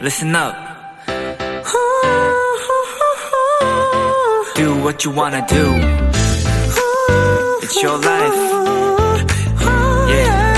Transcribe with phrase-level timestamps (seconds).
[0.00, 0.54] listen up.
[4.56, 5.74] Do what you wanna do.
[7.62, 8.34] It's your life.
[10.08, 10.50] Yeah.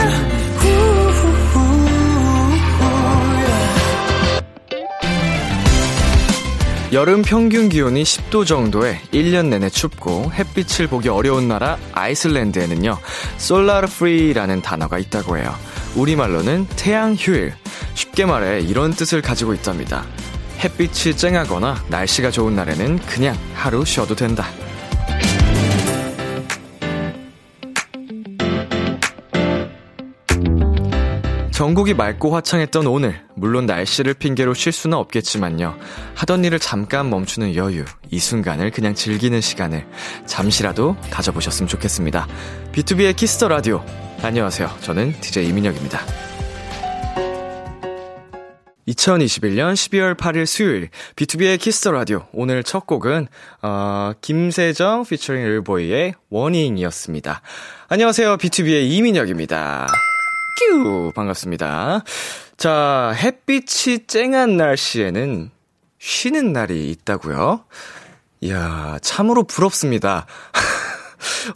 [6.93, 12.98] 여름 평균 기온이 10도 정도에 1년 내내 춥고 햇빛을 보기 어려운 나라 아이슬란드에는요,
[13.38, 15.54] 솔라르 프리라는 단어가 있다고 해요.
[15.96, 17.54] 우리말로는 태양 휴일.
[17.95, 20.05] 쉽게 말해 이런 뜻을 가지고 있답니다.
[20.62, 24.46] 햇빛이 쨍하거나 날씨가 좋은 날에는 그냥 하루 쉬어도 된다.
[31.62, 35.77] 전국이 맑고 화창했던 오늘, 물론 날씨를 핑계로 쉴 수는 없겠지만요.
[36.16, 39.87] 하던 일을 잠깐 멈추는 여유, 이 순간을 그냥 즐기는 시간을
[40.27, 42.27] 잠시라도 가져보셨으면 좋겠습니다.
[42.73, 43.84] B2B의 키스터 라디오.
[44.23, 44.70] 안녕하세요.
[44.80, 46.31] 저는 DJ 이민혁입니다.
[48.93, 53.29] 2021년 12월 8일 수요일 B2B의 키스터 라디오 오늘 첫 곡은
[53.62, 57.43] 어, 김세정 피처링 릴보이의 Warning이었습니다.
[57.88, 58.37] 안녕하세요.
[58.37, 59.87] BTOB의 이민혁입니다.
[60.59, 62.04] 큐 반갑습니다.
[62.57, 65.50] 자, 햇빛이 쨍한 날씨에는
[65.98, 67.65] 쉬는 날이 있다고요?
[68.41, 70.26] 이야, 참으로 부럽습니다.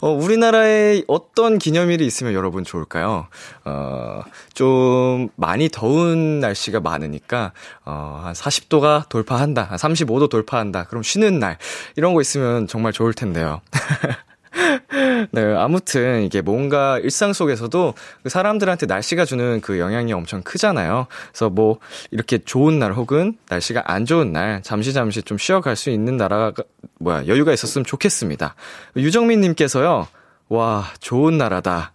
[0.01, 3.27] 어, 우리나라에 어떤 기념일이 있으면 여러분 좋을까요?
[3.65, 7.53] 어, 좀 많이 더운 날씨가 많으니까,
[7.85, 11.57] 어, 한 40도가 돌파한다, 한 35도 돌파한다, 그럼 쉬는 날,
[11.95, 13.61] 이런 거 있으면 정말 좋을 텐데요.
[15.31, 21.07] 네, 아무튼 이게 뭔가 일상 속에서도 그 사람들한테 날씨가 주는 그 영향이 엄청 크잖아요.
[21.31, 21.79] 그래서 뭐
[22.11, 26.53] 이렇게 좋은 날 혹은 날씨가 안 좋은 날 잠시 잠시 좀 쉬어갈 수 있는 나라가
[26.99, 28.55] 뭐야 여유가 있었으면 좋겠습니다.
[28.95, 30.07] 유정민 님께서요.
[30.49, 31.91] 와, 좋은 나라다.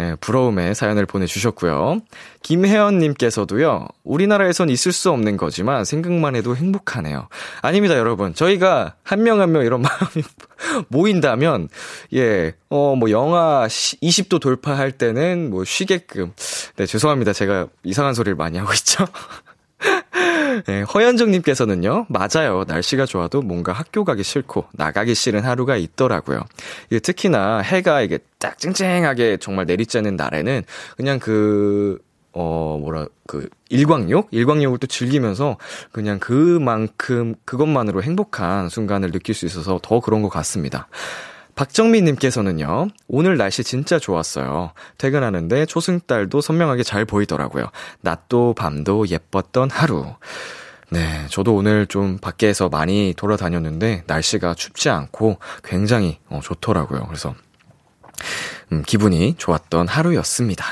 [0.00, 1.98] 예, 부러움의 사연을 보내주셨고요.
[2.44, 7.28] 김혜연님께서도요, 우리나라에선 있을 수 없는 거지만 생각만 해도 행복하네요.
[7.62, 8.32] 아닙니다, 여러분.
[8.32, 10.24] 저희가 한 명 한명 이런 마음이
[10.86, 11.68] 모인다면,
[12.14, 16.32] 예, 어, 뭐, 영하 20도 돌파할 때는 뭐 쉬게끔.
[16.76, 17.32] 네, 죄송합니다.
[17.32, 19.04] 제가 이상한 소리를 많이 하고 있죠.
[20.66, 22.64] 네, 허현정님께서는요, 맞아요.
[22.66, 26.40] 날씨가 좋아도 뭔가 학교 가기 싫고, 나가기 싫은 하루가 있더라고요.
[26.90, 30.62] 이게 특히나 해가 이게 딱 쨍쨍하게 정말 내리쬐는 날에는
[30.96, 31.98] 그냥 그,
[32.32, 34.28] 어, 뭐라, 그, 일광욕?
[34.30, 35.58] 일광욕을 또 즐기면서
[35.92, 40.88] 그냥 그만큼, 그것만으로 행복한 순간을 느낄 수 있어서 더 그런 것 같습니다.
[41.58, 44.70] 박정민님께서는요, 오늘 날씨 진짜 좋았어요.
[44.96, 47.66] 퇴근하는데 초승달도 선명하게 잘 보이더라고요.
[48.00, 50.06] 낮도 밤도 예뻤던 하루.
[50.90, 57.06] 네, 저도 오늘 좀 밖에서 많이 돌아다녔는데 날씨가 춥지 않고 굉장히 어, 좋더라고요.
[57.08, 57.34] 그래서
[58.72, 60.64] 음, 기분이 좋았던 하루였습니다.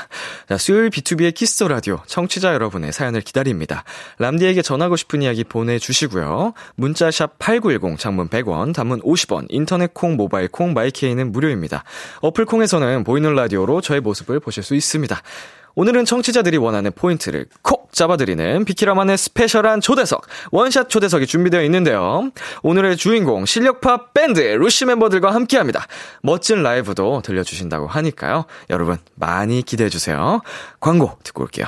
[0.47, 3.83] 자, 수요일 B2B의 키스터 라디오 청취자 여러분의 사연을 기다립니다.
[4.19, 6.53] 람디에게 전하고 싶은 이야기 보내주시고요.
[6.75, 11.83] 문자샵 8910 장문 100원, 단문 50원, 인터넷 콩, 모바일 콩, my K는 무료입니다.
[12.21, 15.21] 어플 콩에서는 보이는 라디오로 저의 모습을 보실 수 있습니다.
[15.77, 22.31] 오늘은 청취자들이 원하는 포인트를 콕 잡아드리는 비키라만의 스페셜한 초대석, 원샷 초대석이 준비되어 있는데요.
[22.63, 25.85] 오늘의 주인공, 실력파 밴드 루시 멤버들과 함께 합니다.
[26.23, 28.45] 멋진 라이브도 들려주신다고 하니까요.
[28.71, 30.41] 여러분, 많이 기대해주세요.
[30.79, 31.67] 광고 듣고 올게요.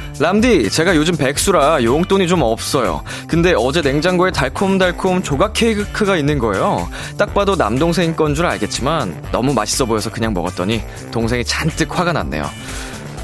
[0.19, 3.03] 람디, 제가 요즘 백수라 용돈이 좀 없어요.
[3.27, 6.87] 근데 어제 냉장고에 달콤달콤 조각 케이크가 있는 거예요.
[7.17, 10.81] 딱 봐도 남동생 건 줄 알겠지만 너무 맛있어 보여서 그냥 먹었더니
[11.11, 12.49] 동생이 잔뜩 화가 났네요.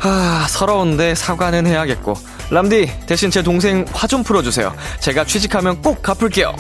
[0.01, 2.13] 아, 서러운데 사과는 해야겠고.
[2.49, 4.73] 람디, 대신 제 동생 화 좀 풀어주세요.
[4.99, 6.55] 제가 취직하면 꼭 갚을게요.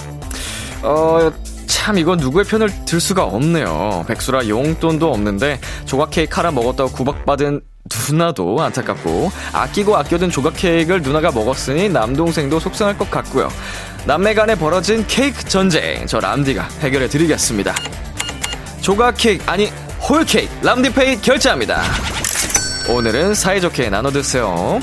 [0.83, 1.31] 어,
[1.65, 4.05] 참 이건 누구의 편을 들 수가 없네요.
[4.07, 7.61] 백수라 용돈도 없는데 조각 케이크 하나 먹었다고 구박받은
[8.09, 13.49] 누나도 안타깝고 아끼고 아껴둔 조각 케이크를 누나가 먹었으니 남동생도 속상할 것 같고요.
[14.05, 17.75] 남매 간에 벌어진 케이크 전쟁 저 람디가 해결해 드리겠습니다.
[18.81, 19.71] 조각 케이크 아니
[20.07, 21.81] 홀 케이크 람디페이 결제합니다.
[22.89, 24.79] 오늘은 사이좋게 나눠 드세요.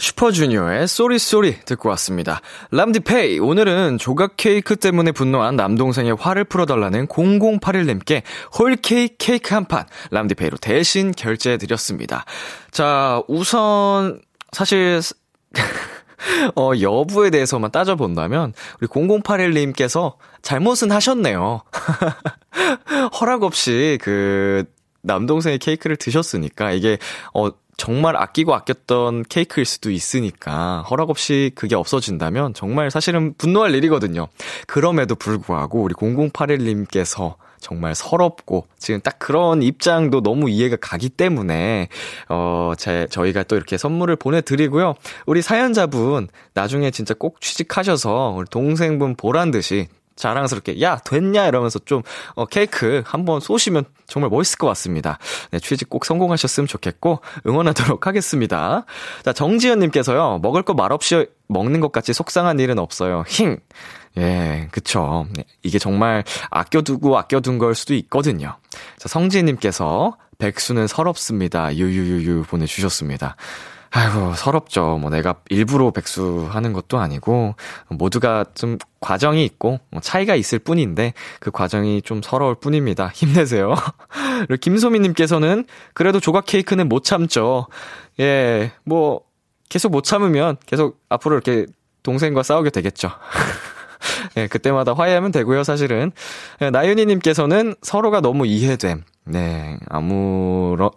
[0.00, 2.40] 슈퍼주니어의 Sorry Sorry 듣고 왔습니다.
[2.72, 8.22] 람디페이 오늘은 조각 케이크 때문에 분노한 남동생의 화를 풀어달라는 0081님께
[8.58, 12.24] 홀케이크 케이크 한 판 람디페이로 대신 결제해 드렸습니다.
[12.70, 14.20] 자 우선
[14.52, 15.00] 사실
[16.56, 21.62] 어, 여부에 대해서만 따져본다면, 우리 0081님께서 잘못은 하셨네요.
[23.20, 24.64] 허락 없이 그,
[25.02, 26.98] 남동생의 케이크를 드셨으니까, 이게,
[27.32, 27.48] 어,
[27.80, 34.28] 정말 아끼고 아꼈던 케이크일 수도 있으니까 허락 없이 그게 없어진다면 정말 사실은 분노할 일이거든요.
[34.66, 41.88] 그럼에도 불구하고 우리 0081님께서 정말 서럽고 지금 딱 그런 입장도 너무 이해가 가기 때문에
[42.28, 44.92] 어, 제 저희가 또 이렇게 선물을 보내 드리고요.
[45.24, 49.88] 우리 사연자분 나중에 진짜 꼭 취직하셔서 우리 동생분 보란 듯이
[50.20, 52.02] 자랑스럽게 야 됐냐 이러면서 좀
[52.34, 55.18] 어, 케이크 한번 쏘시면 정말 멋있을 것 같습니다.
[55.50, 58.84] 네, 취직 꼭 성공하셨으면 좋겠고 응원하도록 하겠습니다.
[59.24, 63.24] 자 정지현님께서요 먹을 거 말없이 먹는 것 같이 속상한 일은 없어요.
[63.26, 63.58] 힝.
[64.18, 65.26] 예, 그쵸.
[65.34, 68.56] 네, 이게 정말 아껴두고 아껴둔 걸 수도 있거든요.
[68.98, 71.74] 자, 성지님께서 백수는 서럽습니다.
[71.74, 73.36] 유유유유 보내주셨습니다.
[73.92, 74.98] 아이고, 서럽죠.
[75.00, 77.56] 뭐 내가 일부러 백수하는 것도 아니고,
[77.88, 83.08] 모두가 좀 과정이 있고, 뭐 차이가 있을 뿐인데, 그 과정이 좀 서러울 뿐입니다.
[83.14, 83.74] 힘내세요.
[84.46, 87.66] 그리고 김소미님께서는, 그래도 조각 케이크는 못 참죠.
[88.20, 89.22] 예, 뭐,
[89.68, 91.66] 계속 못 참으면 계속 앞으로 이렇게
[92.04, 93.10] 동생과 싸우게 되겠죠.
[94.36, 96.12] 예, 그때마다 화해하면 되고요, 사실은.
[96.62, 99.02] 예, 나윤이님께서는 서로가 너무 이해됨.
[99.24, 100.90] 네, 아무런,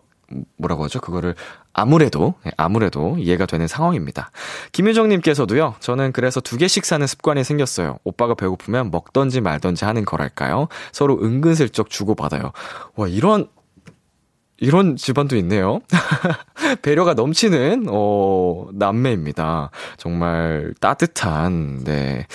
[0.58, 1.02] 뭐라고 하죠?
[1.02, 1.36] 그거를
[1.74, 4.32] 아무래도 예, 아무래도 이해가 되는 상황입니다.
[4.72, 5.76] 김유정님께서도요.
[5.80, 7.98] 저는 그래서 두 개씩 사는 습관이 생겼어요.
[8.04, 10.68] 오빠가 배고프면 먹던지 말던지 하는 거랄까요.
[10.92, 12.52] 서로 은근슬쩍 주고받아요.
[12.96, 13.48] 와 이런
[14.58, 15.82] 이런 집안도 있네요.
[16.84, 19.72] 배려가 넘치는, 어, 남매입니다.
[19.98, 22.28] 정말 따뜻한, 네.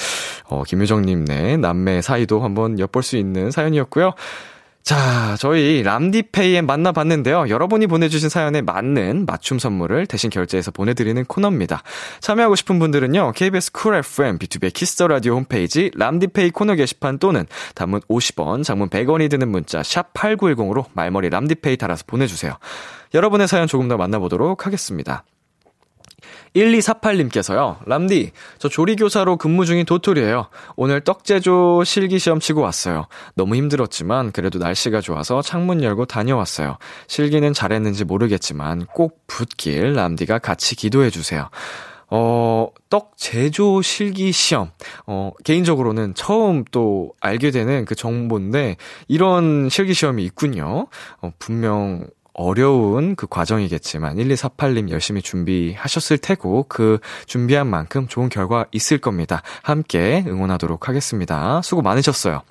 [0.45, 1.57] 어, 김유정님, 네.
[1.57, 4.13] 남매 사이도 한번 엿볼 수 있는 사연이었고요.
[4.89, 7.51] 자, 저희 람디페이에 만나봤는데요.
[7.51, 11.83] 여러분이 보내주신 사연에 맞는 맞춤 선물을 대신 결제해서 보내드리는 코너입니다.
[12.21, 17.45] 참여하고 싶은 분들은요, KBS Cool FM, B2B 키스터 라디오 홈페이지 람디페이 코너 게시판 또는
[17.75, 22.55] 단문 50원, 장문 100원이 드는 문자 샵 8910으로 말머리 람디페이 달아서 보내주세요.
[23.13, 25.23] 여러분의 사연 조금 더 만나보도록 하겠습니다.
[26.57, 30.49] 1248님께서요, 람디, 저 조리교사로 근무 중인 도토리예요.
[30.77, 33.07] 오늘 떡제조 실기시험 치고 왔어요.
[33.35, 36.79] 너무 힘들었지만, 그래도 날씨가 좋아서 창문 열고 다녀왔어요.
[37.07, 41.49] 실기는 잘했는지 모르겠지만, 꼭 붙길 람디가 같이 기도해 주세요.
[42.11, 44.71] 어, 떡 제조 실기 시험.
[45.07, 48.77] 어, 개인적으로는 처음 또 알게 되는 그 정보인데,
[49.09, 50.87] 이런 실기 시험이 있군요.
[51.21, 52.07] 어, 분명
[52.39, 59.43] 어려운 그 과정이겠지만 1248님 열심히 준비하셨을 테고 그 준비한 만큼 좋은 결과 있을 겁니다.
[59.63, 61.61] 함께 응원하도록 하겠습니다.
[61.63, 62.43] 수고 많으셨어요.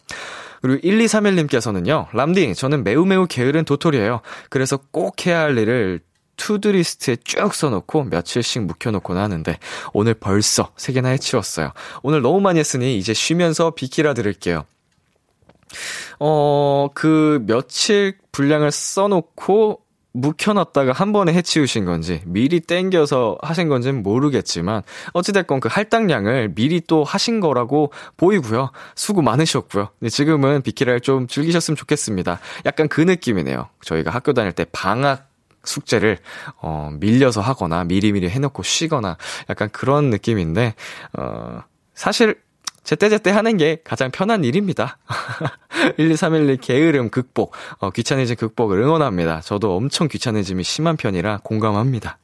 [0.62, 4.22] 그리고 1231님께서는요, 람디, 저는 매우 매우 게으른 도토리예요.
[4.50, 6.01] 그래서 꼭 해야 할 일을
[6.36, 9.57] to do list에 쭉 써놓고 며칠씩 묵혀놓곤 하는데
[9.94, 11.71] 오늘 벌써 3개나 해치웠어요.
[12.04, 14.66] 오늘 너무 많이 했으니 이제 쉬면서 비키라 들을게요.
[16.19, 19.81] 어, 그 며칠 분량을 써놓고
[20.18, 24.81] 묵혀놨다가 한 번에 해치우신 건지 미리 땡겨서 하신 건지는 모르겠지만
[25.14, 28.71] 어찌됐건 그 할당량을 미리 또 하신 거라고 보이고요.
[28.95, 29.90] 수고 많으셨고요.
[30.09, 32.40] 지금은 비키라를 좀 즐기셨으면 좋겠습니다.
[32.66, 33.69] 약간 그 느낌이네요.
[33.81, 35.28] 저희가 학교 다닐 때 방학
[35.64, 36.18] 숙제를
[36.62, 39.18] 어 밀려서 하거나 미리미리 해놓고 쉬거나
[39.50, 40.76] 약간 그런 느낌인데
[41.18, 41.62] 어
[41.94, 42.40] 사실
[42.88, 44.98] 제때제때 하는 게 가장 편한 일입니다.
[46.00, 49.42] 12312 게으름 극복, 어, 귀차니즘 극복을 응원합니다.
[49.42, 52.18] 저도 엄청 귀차니즘이 심한 편이라 공감합니다.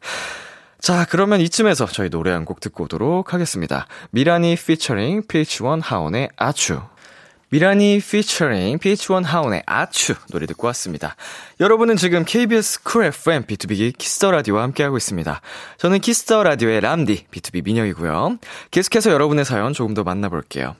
[0.80, 3.88] 자, 그러면 이쯤에서 저희 노래 한 곡 듣고 오도록 하겠습니다.
[4.12, 6.82] 미란이 피처링 pH-1 HAON의 Achoo
[7.54, 11.16] 미란이 피처링 pH-1 HAON의 Achoo 노래 듣고 왔습니다.
[11.60, 15.40] 여러분은 지금 KBS 쿨 FM B2B 키스터 라디오와 함께하고 있습니다.
[15.78, 18.40] 저는 Kiss the Radio의 람디 BTOB 민혁이고요.
[18.72, 20.76] 계속해서 여러분의 사연 조금 더 만나볼게요.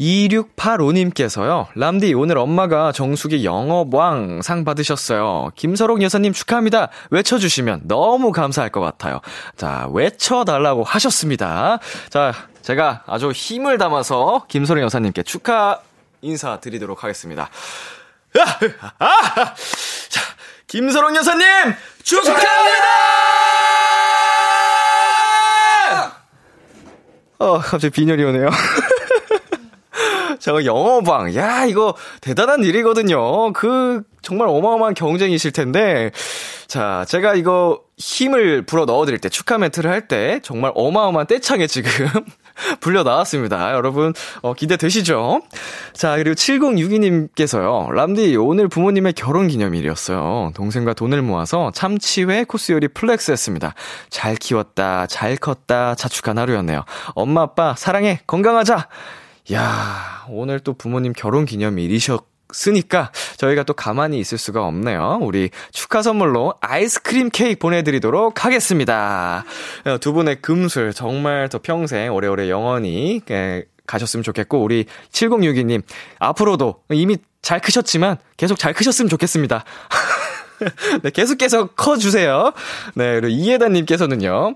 [0.00, 5.52] 2685님께서요, 람디, 오늘 엄마가 정수기 영업왕 상 받으셨어요.
[5.54, 6.88] 김서롱 여사님 축하합니다.
[7.10, 9.20] 외쳐주시면 너무 감사할 것 같아요.
[9.56, 11.78] 자, 외쳐달라고 하셨습니다.
[12.10, 12.34] 자,
[12.66, 15.78] 제가 아주 힘을 담아서 김소령 여사님께 축하
[16.20, 17.48] 인사 드리도록 하겠습니다.
[20.10, 20.20] 자,
[20.66, 21.46] 김서롱 여사님
[22.02, 22.46] 축하합니다!
[27.38, 28.48] 어, 갑자기 빈혈이 오네요.
[30.40, 33.52] 저 영어방, 야, 이거 대단한 일이거든요.
[33.52, 36.10] 그, 정말 어마어마한 경쟁이실 텐데.
[36.66, 41.68] 자, 제가 이거 힘을 불어 넣어 드릴 때, 축하 멘트를 할 때, 정말 어마어마한 떼창에
[41.68, 41.90] 지금
[42.80, 43.72] 불려 나왔습니다.
[43.72, 45.42] 여러분, 어, 기대되시죠?
[45.92, 47.90] 자, 그리고 7062님께서요.
[47.92, 50.52] 람디, 오늘 부모님의 결혼 기념일이었어요.
[50.54, 53.74] 동생과 돈을 모아서 참치회 코스 요리 flex 했습니다.
[54.10, 56.84] 잘 키웠다, 잘 컸다, 자축한 하루였네요.
[57.14, 58.88] 엄마, 아빠, 사랑해, 건강하자!
[59.52, 62.24] 야 오늘 또 부모님 결혼 기념일이셨,
[62.56, 65.18] 쓰니까 저희가 또 가만히 있을 수가 없네요.
[65.20, 69.44] 우리 축하 선물로 아이스크림 케이크 보내드리도록 하겠습니다.
[69.84, 73.20] 어, 두 분의 금슬 정말 더 평생 오래오래 영원히
[73.86, 75.82] 가셨으면 좋겠고 우리 7062님
[76.18, 79.64] 앞으로도 이미 잘 크셨지만 계속 잘 크셨으면 좋겠습니다.
[81.02, 82.52] 네, 계속해서 커주세요.
[82.94, 84.54] 네, 그리고 이해단님께서는요.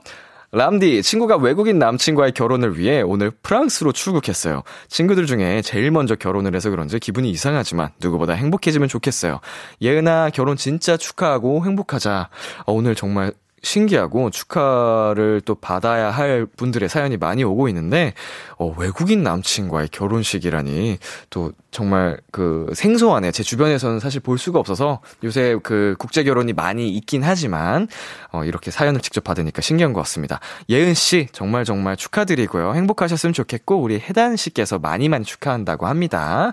[0.52, 4.62] 람디, 친구가 외국인 남친과의 결혼을 위해 오늘 프랑스로 출국했어요.
[4.88, 9.38] 친구들 중에 제일 먼저 결혼을 해서 그런지 기분이 이상하지만 누구보다 행복해지면 좋겠어요.
[9.80, 12.28] 예은아, 결혼 진짜 축하하고 행복하자.
[12.66, 18.14] 어, 오늘 정말 신기하고 축하를 또 받아야 할 분들의 사연이 많이 오고 있는데,
[18.57, 20.99] 어, 외국인 남친과의 결혼식이라니,
[21.29, 23.33] 또 정말 그 생소하네.
[23.33, 27.87] 제 주변에서는 사실 볼 수가 없어서 요새 그 국제 결혼이 많이 있긴 하지만,
[28.33, 30.40] 어, 이렇게 사연을 직접 받으니까 신기한 것 같습니다.
[30.69, 32.75] 예은 씨, 정말 정말 축하드리고요.
[32.75, 36.52] 행복하셨으면 좋겠고, 우리 혜단 씨께서 많이 많이 축하한다고 합니다.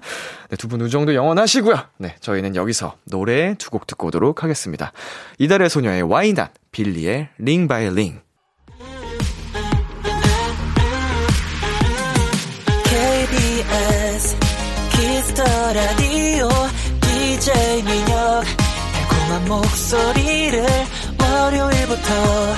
[0.49, 1.75] 네, 두분 우정도 영원하시고요.
[1.99, 4.91] 네, 저희는 여기서 노래 두 곡 듣고 오도록 하겠습니다.
[5.39, 8.21] 이달의 소녀의 Why Not, 빌리의 Ring by Ring.
[12.83, 14.37] KBS
[14.91, 15.43] 키스터
[15.73, 16.49] 라디오
[17.01, 18.43] DJ 민혁.
[18.93, 20.65] 달콤한 목소리를
[21.19, 22.55] 월요일부터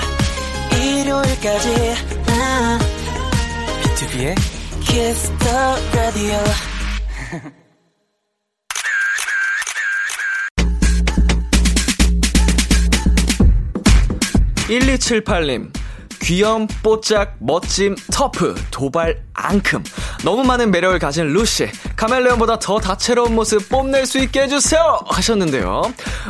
[0.76, 1.94] 일요일까지.
[3.82, 4.34] 비투비의
[4.80, 6.38] 키스터 라디오
[14.70, 15.72] 1278님,
[16.22, 19.82] 귀염, 뽀짝, 멋짐, 터프, 도발, 앙큼.
[20.22, 21.68] 너무 많은 매력을 가진 루시.
[21.96, 25.00] 카멜레온보다 더 다채로운 모습 뽐낼 수 있게 해주세요!
[25.08, 25.82] 하셨는데요.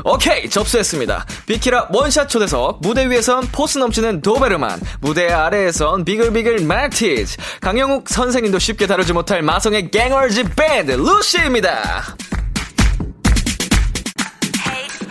[0.05, 1.27] 오케이, 접수했습니다.
[1.45, 2.81] 비키라 원샷 초대석.
[2.81, 4.81] 무대 위에선 포스 넘치는 도베르만.
[5.01, 7.37] 무대 아래에선 비글비글 말티즈.
[7.61, 12.17] 강형욱 선생님도 쉽게 다루지 못할 마성의 갱얼쥐 밴드, 루시입니다.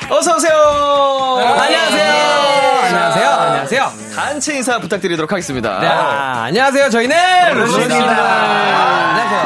[0.09, 0.55] 어서오세요!
[1.59, 2.48] 안녕하세요!
[4.15, 5.79] 단체 인사 부탁드리도록 하겠습니다.
[5.79, 6.89] 네, 아, 안녕하세요.
[6.89, 7.15] 저희는
[7.55, 7.95] 루시입니다.
[7.95, 9.39] 안녕하세요.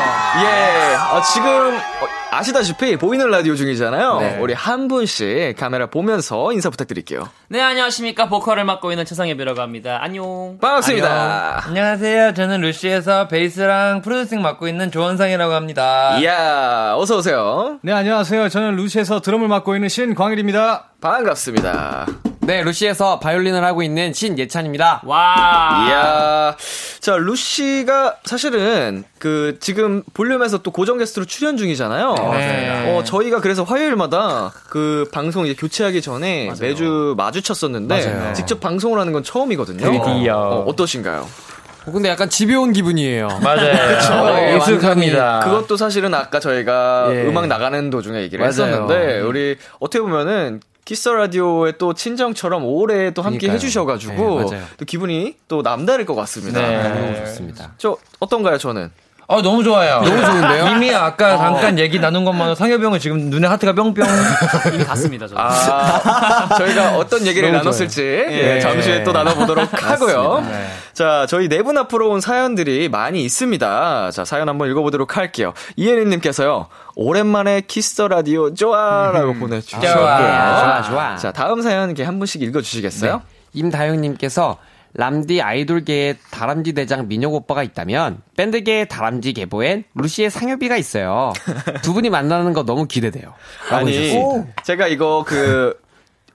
[0.43, 4.19] 예, 어, 지금 어, 아시다시피 보이는 라디오 중이잖아요.
[4.19, 4.37] 네.
[4.39, 7.29] 우리 한 분씩 카메라 보면서 인사 부탁드릴게요.
[7.49, 8.27] 네, 안녕하십니까.
[8.29, 9.99] 보컬을 맡고 있는 최상엽 이라고 합니다.
[10.01, 10.57] 안녕.
[10.59, 11.07] 반갑습니다.
[11.07, 11.61] 안녕.
[11.67, 12.33] 안녕하세요.
[12.33, 16.17] 저는 루시에서 베이스랑 프로듀싱 맡고 있는 조원상이라고 합니다.
[16.19, 17.77] 이야, 어서 오세요.
[17.83, 18.49] 네, 안녕하세요.
[18.49, 20.85] 저는 루시에서 드럼을 맡고 있는 신광일입니다.
[21.01, 22.07] 반갑습니다.
[22.45, 25.01] 네, 루시에서 바이올린을 하고 있는 신예찬입니다.
[25.05, 25.85] 와.
[25.87, 26.55] 이야.
[26.99, 32.13] 자, 루시가 사실은 그 지금 볼륨에서 또 고정 게스트로 출연 중이잖아요.
[32.33, 32.93] 네.
[32.97, 36.57] 어, 저희가 그래서 화요일마다 그 방송 이제 교체하기 전에 맞아요.
[36.59, 38.33] 매주 마주쳤었는데 맞아요.
[38.33, 40.03] 직접 방송을 하는 건 처음이거든요.
[40.03, 40.37] 드디어.
[40.37, 41.25] 어, 어떠신가요?
[41.85, 43.39] 어, 근데 약간 집에 온 기분이에요.
[43.41, 43.71] 맞아요.
[43.87, 44.57] 그렇죠.
[44.57, 45.39] 익숙합니다.
[45.45, 47.21] 그것도 사실은 아까 저희가 예.
[47.23, 48.49] 음악 나가는 도중에 얘기를 맞아요.
[48.49, 53.55] 했었는데 우리 어떻게 보면은 키스 라디오에 또 친정처럼 오래 또 함께 그러니까요.
[53.55, 56.61] 해주셔가지고 네, 또 기분이 또 남다를 것 같습니다.
[56.61, 57.73] 네, 너무 좋습니다.
[57.77, 58.91] 저 어떤가요, 저는?
[59.33, 60.01] 아 너무 좋아요.
[60.01, 60.67] 너무 좋은데요?
[60.75, 61.37] 이미 아까 어.
[61.37, 64.05] 잠깐 얘기 나눈 것만으로 형은 지금 눈에 하트가 뿅뿅
[64.73, 65.27] 이미 갔습니다.
[65.27, 65.35] 저.
[65.37, 70.43] 아, 저희가 어떤 얘기를 나눴을지 예, 잠시 후에 또 나눠보도록 하고요.
[70.47, 70.67] 네.
[70.93, 74.11] 자 저희 네 분 앞으로 온 사연들이 많이 있습니다.
[74.11, 75.53] 자 사연 한번 읽어보도록 할게요.
[75.77, 76.67] 이혜린님께서요.
[76.95, 79.91] 오랜만에 Kiss the Radio 좋아라고 음, 보내주셨고요.
[79.91, 81.15] 좋아, 좋아.
[81.15, 83.13] 자 다음 사연 이렇게 한 분씩 읽어주시겠어요?
[83.15, 83.19] 네.
[83.53, 84.57] 임다영님께서
[84.95, 91.33] 람디 아이돌계의 다람쥐 대장 민혁 오빠가 있다면 밴드계의 다람쥐 계보엔 루시의 상엽이가 있어요.
[91.81, 93.33] 두 분이 만나는 거 너무 기대돼요.
[93.71, 94.13] 아니
[94.63, 95.79] 제가 이거 그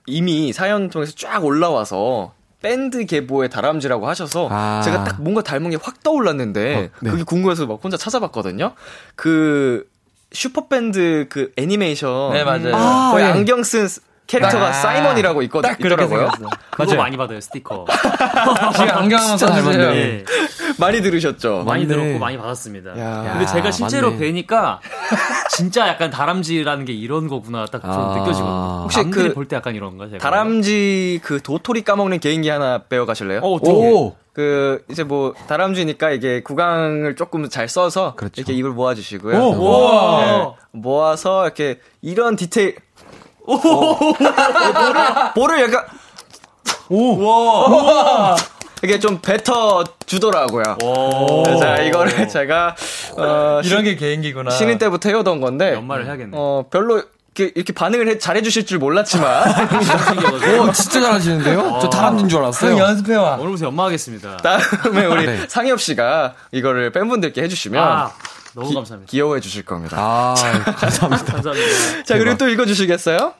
[0.05, 4.81] 이미 사연 통해서 쫙 올라와서 밴드 계보의 다람쥐라고 하셔서 아.
[4.83, 7.11] 제가 딱 뭔가 닮은 게 확 떠올랐는데 어, 네.
[7.11, 8.73] 그게 궁금해서 막 혼자 찾아봤거든요.
[9.15, 9.87] 그
[10.33, 12.75] 슈퍼밴드 그 애니메이션 네 맞아요.
[12.75, 13.31] 아, 거의 네.
[13.31, 13.87] 안경 쓴
[14.29, 16.29] 캐릭터가 아~ 사이먼이라고 있거든, 있더라고요.
[16.69, 17.85] 그거 많이 받아요, 스티커.
[18.77, 19.91] 지금 안경 한번 써주세요.
[19.91, 20.23] 네.
[20.77, 21.63] 많이 들으셨죠?
[21.65, 21.87] 많이 맞네.
[21.87, 22.97] 들었고 많이 받았습니다.
[22.99, 23.31] 야.
[23.33, 24.19] 근데 제가 실제로 맞네.
[24.19, 24.79] 뵈니까
[25.49, 28.15] 진짜 약간 다람쥐라는 게 이런 거구나 딱좀 아.
[28.19, 28.81] 느껴지거든요.
[28.83, 30.19] 혹시 그 볼 때 약간 이런가 제가.
[30.19, 33.39] 다람쥐 그 도토리 까먹는 개인기 하나 배워 가실래요?
[33.41, 34.15] 어, 오!
[34.31, 38.39] 그 이제 뭐 다람쥐니까 이게 구강을 조금 잘 써서 그렇죠.
[38.39, 39.37] 이렇게 입을 모아 주시고요.
[39.37, 42.75] 네, 모아서 이렇게 이런 디테일
[43.53, 45.85] 오, 볼을 볼을 약간
[46.89, 48.35] 오,
[48.83, 50.63] 이게 좀 뱉어 주더라고요.
[51.59, 52.75] 자, 이거를 제가
[53.17, 54.51] 어, 이런 게 개인기구나.
[54.51, 56.31] 신인 때부터 해오던 건데 연말을 해야겠네.
[56.33, 57.01] 어, 별로
[57.35, 59.43] 이렇게, 이렇게 반응을 해, 잘해 주실 줄 몰랐지만
[60.59, 61.79] 오, 진짜 잘하시는데요?
[61.81, 62.71] 저 다람쥐인 줄 알았어요.
[62.71, 63.35] 형 연습해와.
[63.35, 64.37] 오늘부터 연마하겠습니다.
[64.37, 65.45] 다음에 우리 네.
[65.47, 68.11] 상엽 씨가 이거를 팬분들께 해주시면 아,
[68.55, 69.09] 너무 감사합니다.
[69.11, 69.97] 귀여워해 주실 겁니다.
[69.99, 71.33] 아, 감사합니다.
[71.33, 72.03] 감사합니다.
[72.03, 73.33] 자, 그리고 또 읽어주시겠어요?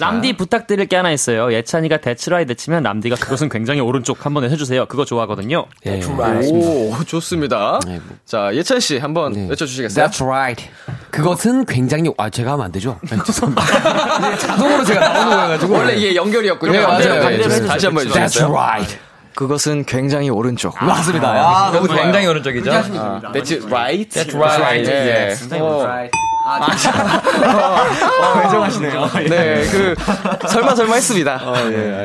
[0.00, 1.52] 람디 부탁드릴 게 하나 있어요.
[1.52, 4.86] 예찬이가 대치라이드 치면 람디가 그것은 굉장히 오른쪽 한번 해주세요.
[4.86, 5.66] 그거 좋아하거든요.
[5.86, 6.02] 예.
[6.04, 7.80] 오, 좋습니다.
[7.86, 8.16] 네, 뭐.
[8.24, 9.46] 자, 예찬 씨 한번 네.
[9.50, 10.06] 외쳐주시겠어요?
[10.06, 10.68] That's right.
[11.10, 12.98] 그것은 굉장히 아 제가 하면 안 되죠?
[13.02, 14.28] 네, 죄송합니다.
[14.28, 16.72] 이게 자동으로 제가 나오는 거여가지고 원래 이게 연결이었군요.
[16.72, 16.98] 네, 맞아요.
[16.98, 17.66] 네, 반대로 네, 해주세요.
[17.68, 18.48] 다시 한번 That's 해주세요.
[18.50, 18.98] right.
[19.34, 20.74] 그것은 굉장히 오른쪽.
[20.84, 21.28] 맞습니다.
[21.30, 22.02] 아, 너무 좋아요.
[22.02, 22.70] 굉장히 오른쪽이죠.
[22.72, 22.82] 아,
[23.32, 24.08] That's right.
[24.10, 24.90] That's right.
[24.90, 25.34] 예.
[25.38, 25.86] 굉장히 어,
[26.58, 29.06] 아, 매정하시네요.
[29.28, 29.94] 네, 그
[30.48, 31.40] 설마 설마 했습니다.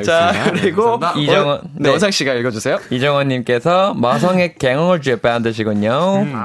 [0.05, 1.57] 자, 그리고 이정원.
[1.57, 1.89] 어, 네, 네.
[1.89, 2.77] 원상 씨가 읽어 주세요.
[2.89, 5.91] 이정원 님께서 마성의 갱얼즈의 밴드시군요.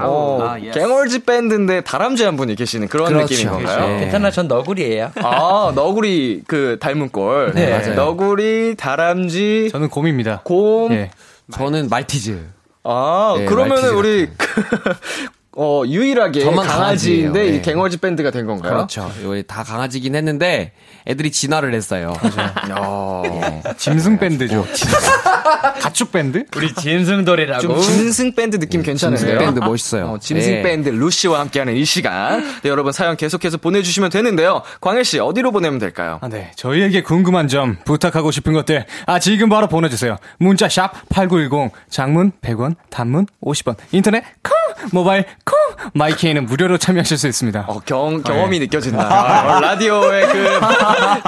[0.02, 3.34] 어, 갱월지 밴드인데 다람쥐 한 분이 계시는 그런 그렇죠.
[3.34, 3.86] 느낌인 건가요?
[3.88, 4.00] 네.
[4.00, 5.12] 괜찮아, 전 너구리예요.
[5.22, 7.52] 아, 너구리 그 닮은 꼴.
[7.54, 7.94] 네, 맞아요.
[7.94, 10.40] 너구리, 다람쥐, 저는 곰입니다.
[10.44, 10.92] 곰.
[10.92, 11.10] 예.
[11.52, 12.38] 저는 말티즈.
[12.84, 14.62] 아, 네, 그러면은 우리 그,
[15.56, 17.48] 어, 유일하게 저만 강아지인데 강아지예요.
[17.48, 17.62] 이 네.
[17.62, 18.72] 강아지 밴드가 된 건가요?
[18.72, 19.10] 그렇죠.
[19.20, 20.72] 이거 다 강아지긴 했는데
[21.08, 22.12] 애들이 진화를 했어요.
[22.70, 24.64] 야, 짐승 밴드죠.
[25.80, 26.44] 가축 밴드?
[26.56, 27.62] 우리 짐승돌이라고.
[27.62, 29.38] 좀 짐승 밴드 느낌 괜찮은데요?
[29.38, 30.06] 밴드 멋있어요.
[30.06, 30.62] 어, 짐승 네.
[30.62, 32.44] 밴드 루시와 함께하는 이 시간.
[32.62, 34.62] 네, 여러분 사연 계속해서 보내주시면 되는데요.
[34.80, 36.18] 광일 씨 어디로 보내면 될까요?
[36.22, 36.52] 아, 네.
[36.54, 40.16] 저희에게 궁금한 점, 부탁하고 싶은 것들, 아, 지금 바로 보내주세요.
[40.38, 44.52] 문자 샵 8910, 장문 100원, 단문 50원, 인터넷 콩,
[44.92, 45.58] 모바일 콩,
[45.94, 47.64] My K는 무료로 참여하실 수 있습니다.
[47.68, 49.56] 어, 경, 경험이 느껴진다.
[49.56, 50.60] 어, 라디오의 그,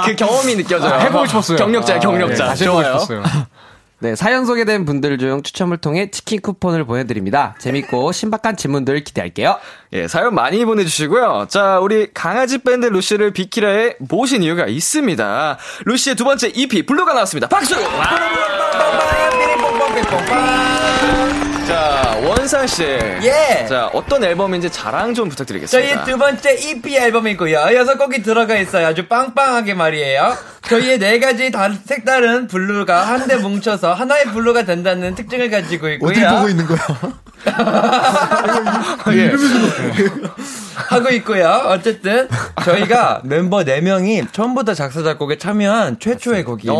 [0.06, 1.00] 그 경험이 느껴져요.
[1.00, 1.58] 해보고 싶었어요.
[1.58, 2.44] 경력자, 아, 경력자.
[2.44, 2.98] 네, 다시 해보고 좋아요.
[2.98, 3.22] 싶었어요.
[4.02, 7.54] 네, 사연 소개된 분들 중 추첨을 통해 치킨 쿠폰을 보내드립니다.
[7.60, 9.58] 재밌고 신박한 질문들 기대할게요.
[9.92, 11.46] 예, 사연 많이 보내주시고요.
[11.48, 15.56] 자, 우리 강아지 밴드 루시를 비키라에 모신 이유가 있습니다.
[15.84, 17.46] 루시의 두 번째 EP, 블루가 나왔습니다.
[17.46, 17.76] 박수!
[21.66, 22.82] 자, 원상 씨.
[22.82, 23.66] 예.
[23.68, 25.94] 자, 어떤 앨범인지 자랑 좀 부탁드리겠습니다.
[25.94, 27.68] 저희 두 번째 EP 앨범이고요.
[27.74, 28.88] 여섯 곡이 들어가 있어요.
[28.88, 30.36] 아주 빵빵하게 말이에요.
[30.68, 36.10] 저희의 네 가지 다, 색다른 블루가 한데 뭉쳐서 하나의 블루가 된다는 특징을 가지고 있고요.
[36.10, 36.78] 어딜 보고 있는 거야?
[39.14, 39.32] 예.
[40.74, 41.48] 하고 있고요.
[41.66, 42.28] 어쨌든
[42.64, 46.74] 저희가 멤버 4명이 처음부터 작사 작곡에 참여한 최초의 곡이에요.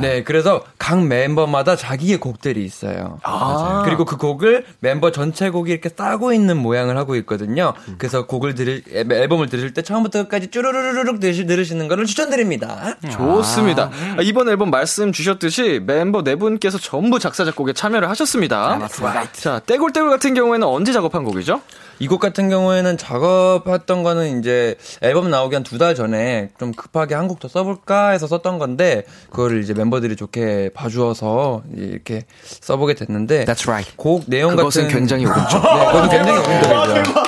[0.00, 3.18] 네, 그래서 각 멤버마다 자기의 곡들이 있어요.
[3.22, 3.82] 아.
[3.84, 7.74] 그리고 그 곡을 멤버 전체 곡이 이렇게 싸고 있는 모양을 하고 있거든요.
[7.98, 12.77] 그래서 곡을 들을 앨- 앨범을 들으실 때 처음부터 끝까지 쭈루루루룩 들으시- 들으시는 거를 추천드립니다.
[13.10, 13.90] 좋습니다.
[14.16, 18.76] 아, 이번 앨범 말씀 주셨듯이 멤버 네 분께서 전부 작사 작곡에 참여를 하셨습니다.
[18.76, 19.32] 맞습니다.
[19.32, 21.60] 자, 떼굴떼굴 같은 경우에는 언제 작업한 곡이죠?
[22.00, 27.14] 이 곡 같은 경우에는 작업했던 거는 이제 앨범 나오기 한 두 달 전에 좀 급하게
[27.14, 33.44] 한 곡 더 써볼까 해서 썼던 건데 그거를 이제 멤버들이 좋게 봐주어서 이렇게 써보게 됐는데
[33.44, 33.92] That's right.
[33.96, 35.58] 곡 내용 그것은 같은 굉장히 오른쪽.
[35.62, 37.18] 네, 그것은 굉장히 오른쪽이죠.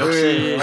[0.00, 0.58] 역시.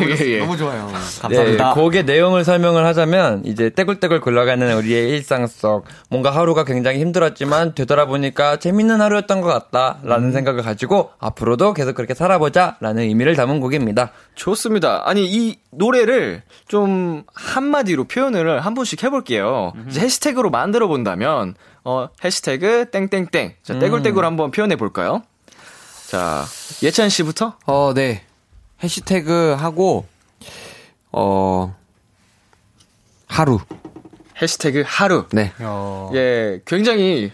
[0.00, 0.38] 예, 예.
[0.40, 0.86] 너무 좋아요.
[0.86, 1.74] 네, 감사합니다.
[1.74, 8.56] 곡의 내용을 설명을 하자면 이제 떼굴떼굴 굴러가는 우리의 일상 속 뭔가 하루가 굉장히 힘들었지만 되돌아보니까
[8.58, 14.12] 재밌는 하루였던 것 같다라는 생각을 가지고 앞으로도 계속 그렇게 살아보자라는 의미를 담은 곡입니다.
[14.34, 15.02] 좋습니다.
[15.08, 19.72] 아니, 이 노래를 좀 한마디로 표현을 한 분씩 해볼게요.
[19.88, 23.54] 이제 해시태그로 만들어 본다면, 어, 해시태그 땡땡땡.
[23.62, 25.22] 자, 떼굴떼굴 한번 표현해 볼까요?
[26.08, 26.44] 자,
[26.82, 27.56] 예찬 씨부터?
[27.66, 28.22] 어, 네.
[28.82, 30.06] 해시태그 하고,
[31.12, 31.74] 어,
[33.26, 33.58] 하루.
[34.40, 35.26] 해시태그 하루.
[35.32, 35.52] 네.
[35.60, 37.32] 어, 예, 굉장히,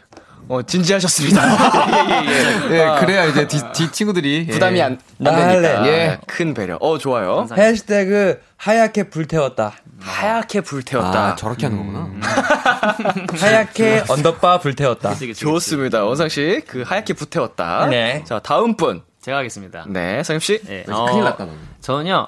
[0.51, 1.41] 어, 진지하셨습니다.
[2.27, 2.75] 예, 예, 예.
[2.75, 4.49] 예, 아, 그래야 이제 뒤, 뒤 친구들이.
[4.49, 5.79] 부담이 안, 안나 되니까.
[5.79, 5.89] 할래.
[5.89, 6.19] 예.
[6.27, 6.77] 큰 배려.
[6.81, 7.47] 어, 좋아요.
[7.57, 9.75] 해시태그 하얗게 불태웠다.
[10.01, 11.29] 하얗게 불태웠다.
[11.29, 12.11] 아, 저렇게 하는 거구나.
[13.39, 15.15] 하얗게 underbar 불태웠다.
[15.37, 16.05] 좋습니다.
[16.05, 17.87] 원상 씨, 그 하얗게 불태웠다.
[17.87, 18.25] 네.
[18.27, 19.03] 자, 다음 분.
[19.23, 19.85] 제가 하겠습니다.
[19.87, 20.59] 네, 상엽 씨.
[20.65, 21.53] 네, 큰일 났다, 너.
[21.81, 22.27] 저는요,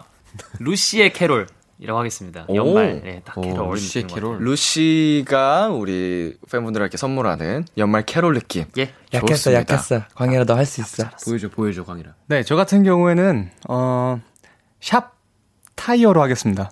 [0.61, 1.49] 루시의 캐롤.
[1.83, 2.45] 이라고 하겠습니다.
[2.47, 2.55] 오.
[2.55, 4.39] 연말, 네, 딱 캐롤 오, 것 캐롤.
[4.45, 8.67] 루시가 우리 팬분들에게 선물하는 연말 캐롤 느낌.
[8.79, 8.91] 예.
[9.13, 9.75] 약했어, 좋습니다.
[9.75, 10.03] 약했어.
[10.15, 11.05] 광일아 너 할 수 있어.
[11.25, 12.15] 보여줘, 보여줘, 광일아.
[12.29, 14.21] 네, 저 같은 경우에는 어,
[14.81, 15.17] 샵
[15.75, 16.71] 타이어로 하겠습니다.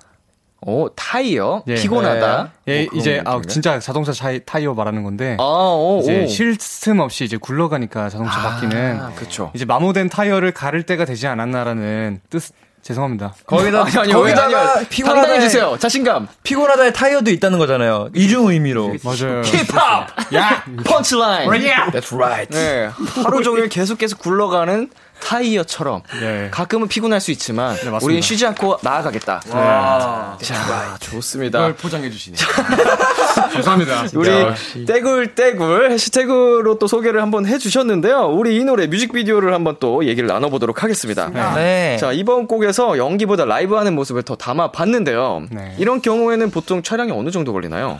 [0.62, 1.64] 오, 타이어.
[1.66, 1.74] 예.
[1.74, 2.52] 피곤하다.
[2.68, 3.40] 예, 뭐 그런 이제 아.
[3.48, 6.26] 진짜 자동차 차이, 타이어 말하는 건데 아, 오, 이제 오.
[6.28, 9.50] 쉴틈 없이 이제 굴러가니까 자동차 바퀴는 아, 그쵸.
[9.54, 13.34] 이제 마모된 타이어를 갈 때가 되지 않았나라는 뜻 죄송합니다.
[13.46, 14.86] 거기다, 아니, 아니, 왜, 거기다가 아니요.
[14.88, 15.20] 피곤하다.
[15.22, 15.76] 당당해주세요.
[15.78, 16.28] 자신감.
[16.42, 18.08] 피곤하다의 타이어도 있다는 거잖아요.
[18.14, 18.94] 이중 의미로.
[19.04, 19.42] 맞아요.
[19.42, 20.08] 힙합!
[20.34, 20.64] 야!
[20.84, 21.48] 펀치라인!
[21.92, 22.48] That's right.
[22.50, 22.88] 네.
[23.24, 26.02] 하루 종일 계속 계속 굴러가는 타이어처럼.
[26.22, 26.48] 예.
[26.50, 27.98] 가끔은 피곤할 수 있지만, 맞습니다.
[28.02, 29.40] 우리는 쉬지 않고 나아가겠다.
[29.40, 31.72] 자, 좋습니다.
[31.74, 32.36] 포장해 주시네.
[33.52, 34.04] 죄송합니다.
[34.14, 38.26] 우리 떼굴떼굴 해시태그로 또 소개를 한번 해 주셨는데요.
[38.26, 41.28] 우리 이 노래 뮤직비디오를 한번 또 얘기를 나눠 보도록 하겠습니다.
[41.54, 41.96] 네.
[42.00, 45.44] 자, 이번 곡에서 연기보다 라이브 하는 모습을 더 담아 봤는데요.
[45.50, 45.74] 네.
[45.78, 47.98] 이런 경우에는 보통 촬영이 어느 정도 걸리나요?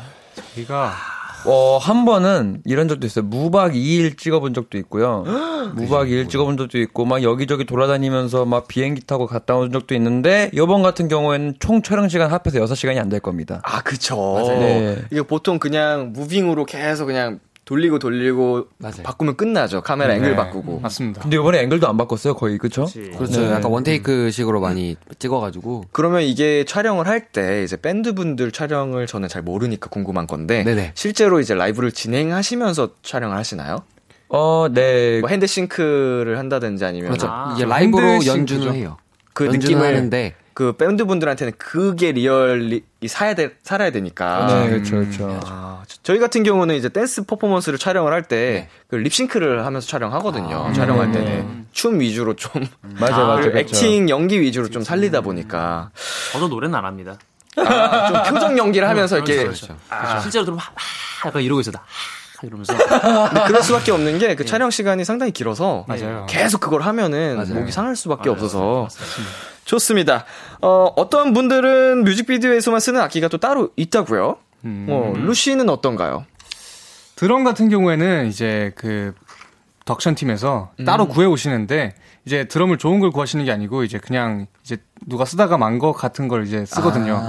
[0.56, 0.92] 우리가
[1.44, 3.24] 어, 한 번은 이런 적도 있어요.
[3.24, 5.24] 무박 2일 찍어본 적도 있고요.
[5.74, 10.50] 무박 2일 찍어본 적도 있고, 막 여기저기 돌아다니면서 막 비행기 타고 갔다 온 적도 있는데,
[10.52, 13.60] 이번 같은 경우에는 총 촬영 시간 합해서 6시간이 안 될 겁니다.
[13.64, 14.36] 아, 그쵸.
[14.46, 14.98] 네.
[15.10, 19.04] 이게 보통 그냥 무빙으로 계속 그냥 돌리고 돌리고 맞아요.
[19.04, 19.80] 바꾸면 끝나죠.
[19.80, 20.80] 카메라 앵글 바꾸고.
[20.80, 21.22] 맞습니다.
[21.22, 22.58] 근데 이번에 앵글도 안 바꿨어요, 거의.
[22.58, 22.84] 그쵸?
[23.16, 23.42] 그렇죠.
[23.42, 23.52] 네.
[23.52, 25.84] 약간 원테이크 식으로 많이 찍어가지고.
[25.92, 30.92] 그러면 이게 촬영을 할 때 이제 밴드 분들 촬영을 저는 잘 모르니까 궁금한 건데 네네.
[30.94, 33.84] 실제로 이제 라이브를 진행하시면서 촬영을 하시나요?
[34.30, 35.20] 어, 네.
[35.20, 37.28] 뭐 hand sync를 한다든지 아니면 그렇죠.
[37.30, 38.26] 아, 이제 라이브로.
[38.26, 38.96] 연주는 해요.
[39.32, 44.46] 그 느낌을 하는데 그 밴드 분들한테는 그게 리얼이 살아야 돼 살아야 되니까.
[44.46, 45.40] 네, 그렇죠, 그렇죠.
[45.46, 50.70] 아, 저- 저희 같은 경우는 이제 댄스 퍼포먼스를 촬영을 할 때그 립싱크를 하면서 촬영하거든요.
[50.74, 52.50] 촬영할 때는 춤 위주로 좀
[52.82, 53.34] 맞아, 맞아.
[53.36, 53.74] 그리고 그렇죠.
[53.74, 55.92] 액팅 연기 위주로 좀 살리다 보니까
[56.32, 57.16] 저도 노래는 안 합니다.
[57.56, 59.74] 아, 좀 표정 연기를 하면서 이렇게 그렇죠.
[60.20, 61.70] 실제로 들으면 하, 하, 약간 이러고 있어.
[61.70, 62.76] 나 하, 이러면서.
[62.76, 66.26] 근데 그럴 수밖에 없는 게그 촬영 시간이 상당히 길어서 맞아요.
[66.28, 67.54] 계속 그걸 하면은 맞아요.
[67.54, 68.88] 목이 상할 수밖에 없어서
[69.74, 70.24] 좋습니다.
[70.60, 74.36] 어, 어떤 분들은 뮤직비디오에서만 쓰는 악기가 또 따로 있다고요?
[74.64, 76.24] 어, 루시는 어떤가요?
[77.14, 79.14] 드럼 같은 경우에는 이제 그
[79.84, 81.94] 덕션 팀에서 따로 구해 오시는데
[82.26, 86.26] 이제 드럼을 좋은 걸 구하시는 게 아니고 이제 그냥 이제 누가 쓰다가 만 거 같은
[86.28, 87.22] 걸 이제 쓰거든요.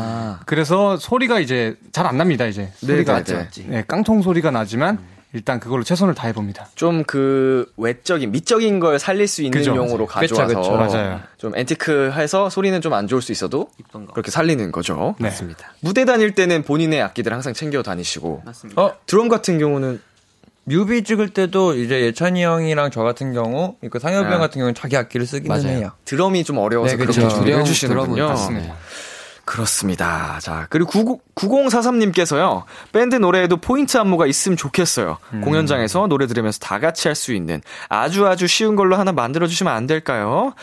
[0.45, 2.45] 그래서 소리가 이제 잘 안 납니다.
[2.45, 3.63] 이제 네, 소리가 네, 네.
[3.67, 4.97] 네, 깡통 소리가 나지만
[5.33, 6.67] 일단 그걸로 최선을 다해 봅니다.
[6.75, 9.75] 좀 그 외적인 미적인 걸 살릴 수 있는 그죠.
[9.75, 10.71] 용으로 그쵸, 가져와서 그쵸.
[10.75, 11.19] 맞아요.
[11.37, 14.11] 좀 앤티크해서 소리는 좀 안 좋을 수 있어도 이쁜 거.
[14.13, 15.15] 그렇게 살리는 거죠.
[15.19, 15.27] 네.
[15.29, 15.73] 맞습니다.
[15.79, 18.81] 무대 다닐 때는 본인의 악기들 항상 챙겨 다니시고 맞습니다.
[18.81, 20.01] 어, 드럼 같은 경우는
[20.65, 24.33] 뮤비 찍을 때도 이제 예찬이 형이랑 저 같은 경우, 그 상엽이 아.
[24.33, 25.77] 형 같은 경우는 자기 악기를 쓰기는 맞아요.
[25.77, 25.91] 해요.
[26.05, 27.43] 드럼이 좀 어려워서 네, 그렇게 그쵸.
[27.43, 28.13] 드럼, 해주시는군요.
[28.15, 28.75] 드럼은 맞습니다.
[29.51, 30.39] 그렇습니다.
[30.41, 35.17] 자, 그리고 9043님께서요, 밴드 노래에도 포인트 안무가 있으면 좋겠어요.
[35.43, 39.87] 공연장에서 노래 들으면서 다 같이 할 수 있는 아주 아주 쉬운 걸로 하나 만들어주시면 안
[39.87, 40.53] 될까요?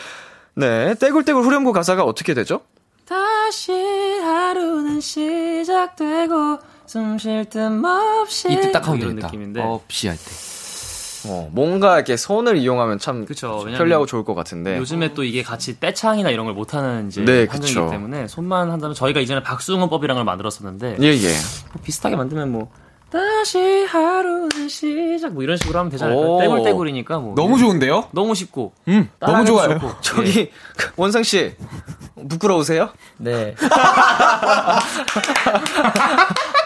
[0.54, 2.62] 네, 떼굴떼굴 후렴구 가사가 어떻게 되죠?
[3.06, 3.72] 다시
[4.20, 9.26] 하루는 시작되고 숨쉴 틈 없이 이때 딱 하면 되겠다.
[9.26, 10.47] 느낌인데 없이 할 때.
[11.28, 14.78] 어, 뭔가 이렇게 선을 이용하면 참 그쵸, 편리하고 좋을 것 같은데.
[14.78, 17.90] 요즘에 또 이게 같이 떼창이나 이런 걸 못하는 이제 네, 환경이기 그쵸.
[17.90, 21.28] 때문에 손만 한다면 저희가 이전에 박수응원법이라는 걸 만들었었는데 예, 예.
[21.72, 22.70] 뭐 비슷하게 만들면 뭐
[23.10, 26.14] 다시 하루는 시작 뭐 이런 식으로 하면 않을까요?
[26.14, 26.40] 오.
[26.40, 28.08] 떼굴떼굴이니까 뭐 너무 좋은데요?
[28.12, 29.78] 너무 쉽고 음, 너무 좋아요.
[29.78, 29.92] 좋고.
[30.02, 30.50] 저기,
[30.96, 31.54] 원상 씨,
[32.28, 32.90] 부끄러우세요?
[33.16, 33.54] 네.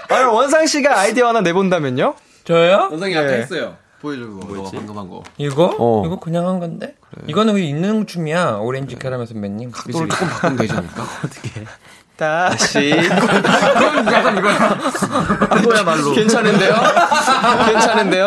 [0.09, 2.14] 아, 원상 씨가 아이디어 하나 내본다면요?
[2.44, 2.88] 저요?
[2.90, 3.77] 원상이 아까 했어요.
[4.03, 4.55] 보여줘, 그거.
[4.55, 5.23] 너가 방금 한 거.
[5.38, 5.75] 이거?
[5.79, 6.03] 어.
[6.05, 6.95] 이거 그냥 한 건데?
[7.29, 9.71] 이거는 왜 있는 춤이야, 오렌지 캐러멜 선배님.
[9.71, 11.07] 각도를 조금 바꾸면 되지 않을까?
[12.17, 12.91] 다시.
[15.61, 16.75] 이거야 말로 괜찮은데요?
[17.67, 18.27] 괜찮은데요?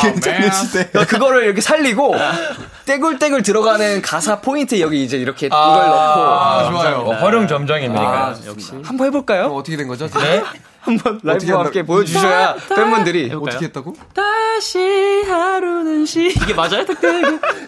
[0.00, 0.90] 괜찮으시대.
[1.06, 2.14] 그거를 이렇게 살리고,
[2.86, 6.70] 떼굴떼굴 들어가는 가사 포인트 여기 이제 이렇게 이걸 넣고.
[6.72, 6.96] 좋아요.
[7.06, 8.34] 어, 활용 점정입니다.
[8.46, 9.46] 역시 한번 해볼까요?
[9.46, 10.08] 어, 어떻게 된 거죠?
[10.08, 10.42] 네?
[10.80, 13.32] 한번 라이브와 함께 보여주셔야 팬분들이.
[13.34, 13.94] 어떻게 했다고?
[14.54, 14.78] 다시
[15.26, 16.84] 하루는 시 이게 맞아요?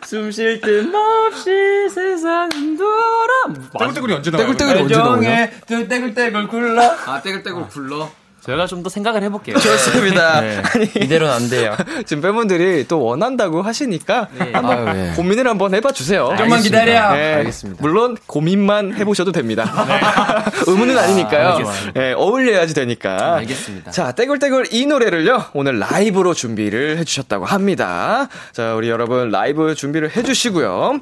[0.04, 1.50] 숨쉴 틈 없이
[1.92, 3.32] 세상은 돌아
[3.76, 4.54] 떼굴떼굴이 언제 나와요?
[4.56, 6.82] 떼굴떼굴이 언제 그 떼굴떼굴 굴러.
[7.06, 8.08] 아, 떼굴떼굴 굴러.
[8.46, 10.38] 제가 좀 더 생각을 해볼게요 좋습니다.
[10.38, 11.74] 아니, 이대로는 안 돼요.
[12.04, 15.12] 지금 팬분들이 또 원한다고 하시니까 한번 아유, 예.
[15.16, 16.32] 고민을 한번 해봐 주세요.
[16.38, 17.12] 좀만 기다려.
[17.14, 17.82] 네, 알겠습니다.
[17.82, 19.64] 물론 고민만 해보셔도 됩니다.
[20.68, 21.48] 의무는 아니니까요.
[21.56, 22.00] 알겠습니다.
[22.00, 23.36] 네, 어울려야지 되니까.
[23.36, 23.90] 알겠습니다.
[23.90, 28.28] 자, 떼굴떼굴 이 노래를요, 오늘 라이브로 준비를 해주셨다고 합니다.
[28.52, 31.00] 자, 우리 여러분 라이브 준비를 해주시고요.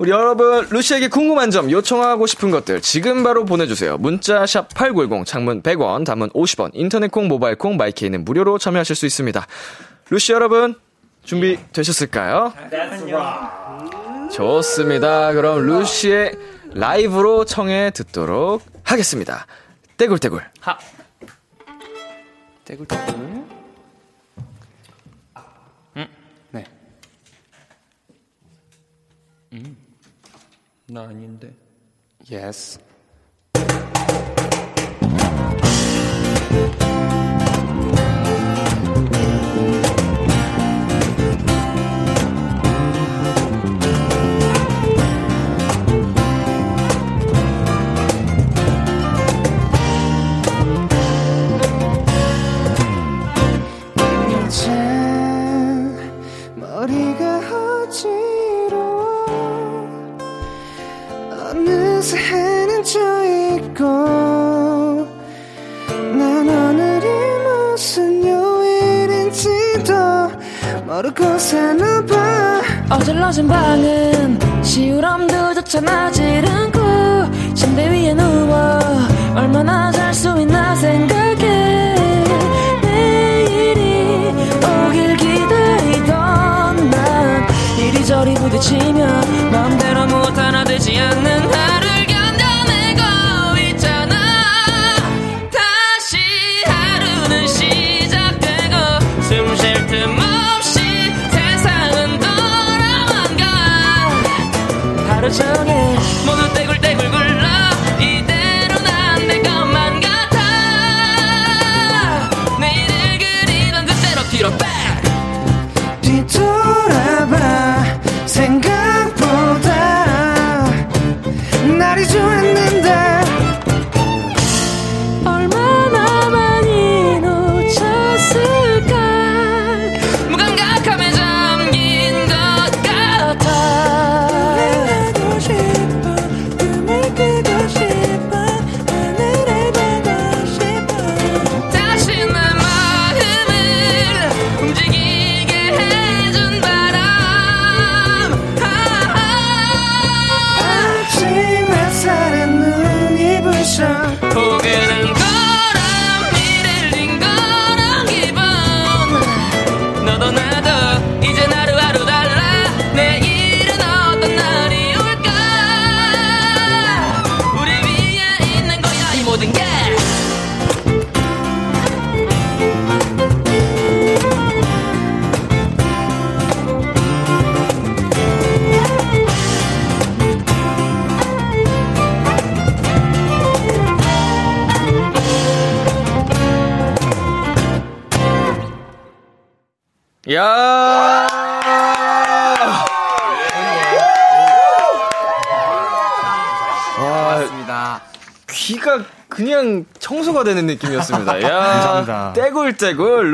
[0.00, 3.98] 우리 여러분, 루시에게 궁금한 점, 요청하고 싶은 것들 지금 바로 보내주세요.
[3.98, 9.04] 문자 샵 8910, 장문 100원, 단문 50원, 인터넷 콩, 모바일 콩, 마이케이는 무료로 참여하실 수
[9.04, 9.46] 있습니다.
[10.08, 10.74] 루시 여러분,
[11.22, 12.54] 준비 되셨을까요?
[14.32, 15.34] 좋습니다.
[15.34, 16.32] 그럼 루시의
[16.72, 19.46] 라이브로 청해 듣도록 하겠습니다.
[19.98, 20.42] 떼굴떼굴.
[20.60, 20.78] 하.
[22.64, 23.39] 떼굴떼굴.
[30.90, 31.54] 나 아닌데.
[32.28, 32.80] Yes.
[63.80, 65.08] 있고
[65.88, 67.06] 난 오늘이
[67.72, 69.94] 무슨 요일인지도
[70.86, 72.60] 모르고 사나 봐
[72.96, 78.78] 어질러진 방은 시우람도 쫓아나질 않고 침대 위에 누워
[79.34, 81.94] 얼마나 잘 수 있나 생각해.
[82.82, 87.46] 내일이 오길 기다리던 난
[87.78, 89.06] 이리저리 부딪히며
[89.50, 91.59] 마음대로 무엇 하나 되지 않는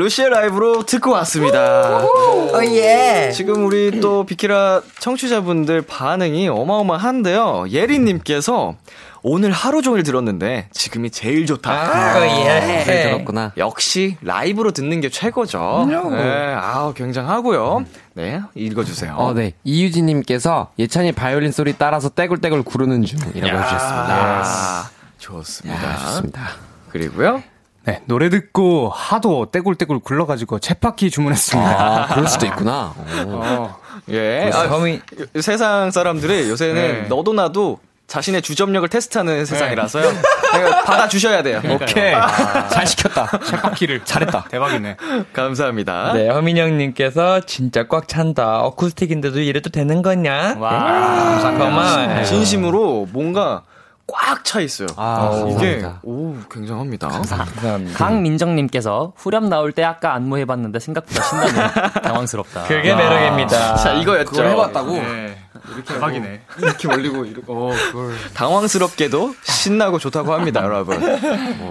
[0.07, 2.01] 루시의 라이브로 듣고 왔습니다.
[2.63, 3.31] 예.
[3.33, 7.65] 지금 우리 또 비키라 청취자분들 반응이 어마어마한데요.
[7.69, 8.75] 예린님께서
[9.21, 11.71] 오늘 하루 종일 들었는데 지금이 제일 좋다.
[11.71, 12.83] 아, 예.
[12.85, 13.51] 잘 들었구나.
[13.57, 15.87] 역시 라이브로 듣는 게 최고죠.
[15.89, 17.83] 네, 아우 굉장하고요.
[18.13, 19.13] 네, 읽어주세요.
[19.17, 19.53] 어, 네.
[19.65, 24.15] 이유진님께서 예찬이 바이올린 소리 따라서 떼굴떼굴 구르는 중이라고 해주셨습니다.
[24.15, 25.83] 아, 좋습니다.
[25.83, 26.41] 야, 좋습니다.
[26.91, 27.43] 그리고요.
[27.87, 31.69] 네, 노래 듣고 하도 떼굴떼굴 굴러가지고 챗바퀴 주문했습니다.
[31.71, 32.93] 아, 그럴 수도 있구나.
[33.25, 33.31] 오.
[33.41, 33.77] 어,
[34.09, 34.51] 예.
[34.53, 36.73] 아, 요- 세상 사람들이 요새는
[37.03, 37.07] 네.
[37.07, 40.03] 너도 나도 자신의 주점력을 테스트하는 세상이라서요.
[40.51, 41.61] 그러니까 받아 주셔야 돼요.
[41.69, 42.13] 오케이.
[42.71, 43.25] 잘 시켰다.
[43.39, 44.05] 챗바퀴를.
[44.05, 44.45] 잘했다.
[44.49, 44.95] 대박이네.
[45.33, 46.13] 감사합니다.
[46.13, 48.59] 네, 허민영님께서 진짜 꽉 찬다.
[48.61, 50.55] 어쿠스틱인데도 이래도 되는 거냐?
[50.57, 51.65] 와, 감사합니다.
[51.65, 52.25] 정말.
[52.25, 53.63] 진심으로 뭔가
[54.07, 54.87] 꽉 차 있어요.
[54.95, 55.99] 아, 이게 감사합니다.
[56.03, 57.07] 오 굉장합니다.
[57.09, 57.97] 감사합니다.
[57.97, 61.67] 강민정님께서 후렴 나올 때 아까 안무 해봤는데 생각보다 신나네요.
[62.03, 62.63] 당황스럽다.
[62.63, 63.75] 그게 매력입니다.
[63.75, 64.31] 자 이거였죠.
[64.31, 64.91] 그걸 해봤다고?
[64.93, 65.37] 네.
[65.85, 66.41] 대박이네.
[66.59, 70.99] 이렇게 올리고 이렇게 어 그걸 당황스럽게도 신나고 좋다고 합니다, 여러분.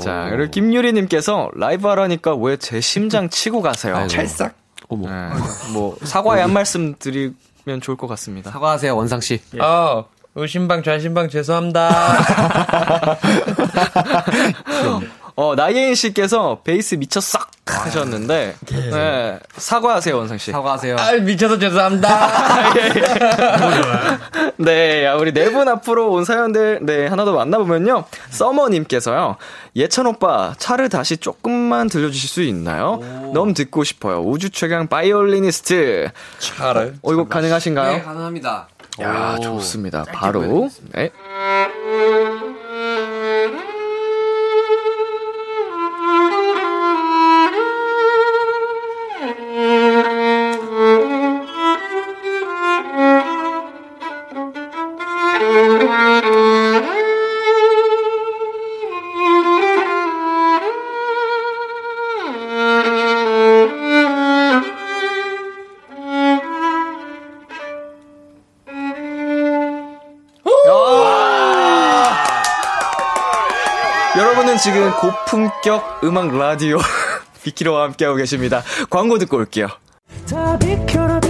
[0.01, 3.97] 자 그리고 김유리님께서 라이브 하라니까 왜 제 심장 치고 가세요?
[3.97, 4.09] 아이고.
[4.09, 4.55] 찰싹.
[4.89, 5.09] 어머.
[5.09, 5.31] 네,
[5.73, 8.51] 뭐 사과의 한 말씀 드리면 좋을 것 같습니다.
[8.51, 9.41] 사과하세요, 원상씨.
[9.61, 10.05] 어,
[10.37, 11.89] 어, 신방 좌신방 죄송합니다.
[15.39, 19.39] 어, 나예인 씨께서 베이스 미쳐 싹 하셨는데, 네.
[19.57, 20.51] 사과하세요, 원상 씨.
[20.53, 20.97] 사과하세요.
[20.99, 22.09] 아, 미쳐서 죄송합니다.
[24.59, 28.05] 네, 야, 우리 네 분 앞으로 온 사연들, 네, 하나 더 만나보면요.
[28.31, 29.37] 서머님께서요,
[29.75, 32.99] 예찬 오빠, 차를 다시 조금만 들려주실 수 있나요?
[33.35, 34.21] 너무 듣고 싶어요.
[34.23, 36.09] 우주 최강 바이올리니스트.
[36.39, 36.95] 차를.
[37.03, 37.93] 어, 이거 가능하신가요?
[37.99, 38.69] 네, 가능합니다.
[39.01, 40.05] 야, 좋습니다.
[40.05, 40.71] 바로.
[40.95, 41.11] 네.
[74.67, 76.79] 지금 고품격 음악 라디오
[77.45, 78.65] 비키로와 함께하고 계십니다.
[78.91, 79.69] 광고 듣고 올게요.
[80.29, 81.21] 다 비켜라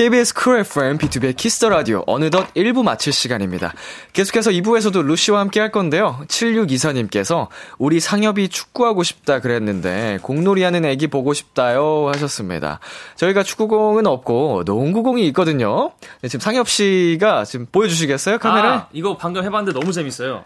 [0.00, 3.74] KBS 쿨 FM B2B의 키스터 라디오 어느덧 1부 마칠 시간입니다.
[4.14, 6.20] 계속해서 2부에서도 루시와 함께 할 건데요.
[6.26, 12.80] 7624님께서 우리 상엽이 축구하고 싶다 그랬는데 공놀이 하는 애기 보고 싶다요 하셨습니다.
[13.16, 15.92] 저희가 축구공은 없고 농구공이 있거든요.
[16.22, 18.72] 네, 지금 상엽 씨가 지금 보여주시겠어요 카메라?
[18.72, 20.44] 아, 이거 방금 해봤는데 너무 재밌어요.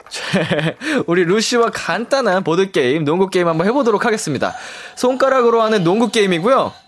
[1.06, 4.52] 우리 루시와 간단한 보드 게임, 농구 게임 한번 해보도록 하겠습니다.
[4.96, 6.83] 손가락으로 하는 농구 게임이고요.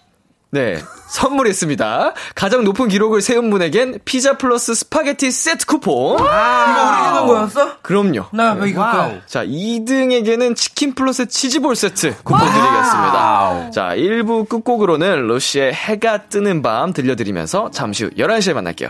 [0.57, 0.79] 네.
[1.09, 2.15] 선물이 있습니다.
[2.35, 6.15] 가장 높은 기록을 세운 분에겐 피자 플러스 스파게티 세트 쿠폰.
[6.15, 7.77] 이거 우리 있는 거였어?
[7.83, 8.25] 그럼요.
[8.33, 9.13] 나왜 이거 거?
[9.27, 13.71] 자, 2등에게는 치킨 플러스 치즈볼 세트 쿠폰 드리겠습니다.
[13.71, 18.89] 자, 1부 끝곡으로는 루시의 해가 뜨는 밤 들려드리면서 잠시 후 11시에 만날게요.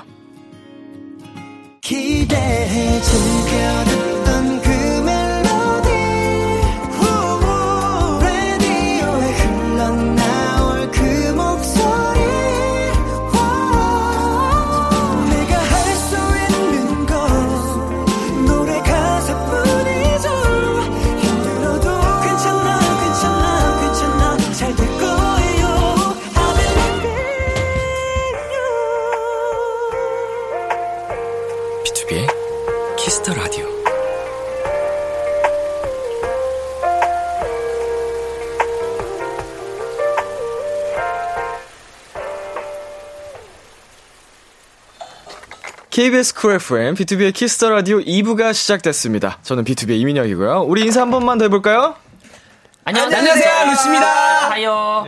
[1.81, 4.06] 기대해 즐겨듣
[45.97, 49.39] KBS 쿨 FM, B2B의 키스터 라디오 2부가 시작됐습니다.
[49.43, 50.65] 저는 BTOB의 이민혁이고요.
[50.69, 51.95] 우리 인사 한 번만 더 해볼까요?
[52.85, 54.51] 안녕하세요, 루시입니다.
[54.51, 55.07] 하요.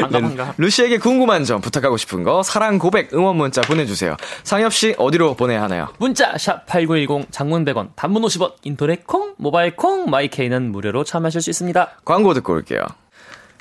[0.00, 0.54] 반가 반가.
[0.56, 4.16] 루시에게 궁금한 점, 부탁하고 싶은 거, 사랑 고백, 응원 문자 보내주세요.
[4.42, 5.86] 상엽 씨, 어디로 보내야 하나요?
[5.98, 11.42] 문자 샵 #8910 장문 100원, 단문 50원, 인터넷 콩, 모바일 콩, My K는 무료로 참여하실
[11.42, 11.90] 수 있습니다.
[12.04, 12.80] 광고 듣고 올게요.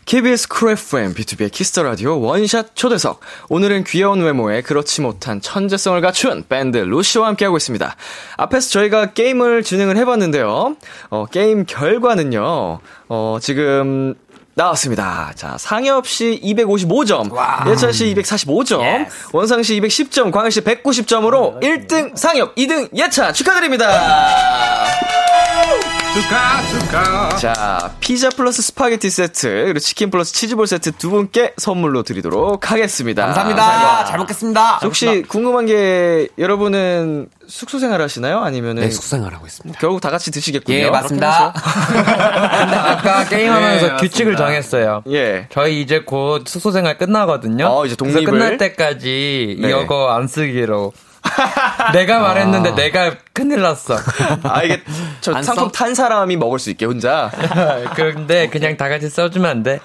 [0.07, 3.19] KBS 쿨 FM, B2B의 키스터 라디오 원샷 초대석.
[3.49, 7.93] 오늘은 귀여운 외모에 그렇지 못한 천재성을 갖춘 밴드 루시와 함께하고 있습니다.
[8.37, 10.77] 앞에서 저희가 게임을 진행을 해봤는데요.
[11.09, 14.15] 어, 게임 결과는요, 어, 지금,
[14.53, 15.33] 나왔습니다.
[15.35, 22.55] 자, 상엽 씨 255점, 예찬 씨 245점, 원상 씨 210점, 광일 씨 190점으로 1등 상엽,
[22.55, 25.26] 2등 예찬 축하드립니다.
[26.21, 27.29] 축하, 축하.
[27.37, 33.23] 자, 피자 플러스 스파게티 세트, 그리고 치킨 플러스 치즈볼 세트 두 분께 선물로 드리도록 하겠습니다.
[33.23, 34.05] 감사합니다.
[34.05, 34.77] 잘 먹겠습니다.
[34.77, 38.39] 혹시 궁금한 게 여러분은 숙소 생활 하시나요?
[38.39, 39.79] 아니면은 네, 숙생활 하고 있습니다.
[39.79, 40.77] 결국 다 같이 드시겠군요.
[40.79, 41.53] 예, 맞습니다.
[41.53, 45.03] 근데 아까 게임하면서 네, 규칙을 정했어요.
[45.11, 45.47] 예.
[45.51, 47.67] 저희 이제 곧 숙소 생활 끝나거든요.
[47.67, 48.25] 어, 이제 독립을?
[48.25, 49.69] 끝날 때까지 네.
[49.69, 50.93] 이거 안 쓰기로.
[51.93, 53.95] 내가 말했는데 내가 큰일 났어.
[54.43, 54.81] 아, 이게
[55.21, 55.71] 저안 상품 써?
[55.71, 57.29] 탄 사람이 먹을 수 있게 혼자.
[57.95, 59.79] 그런데 그냥 다 같이 써주면 안 돼?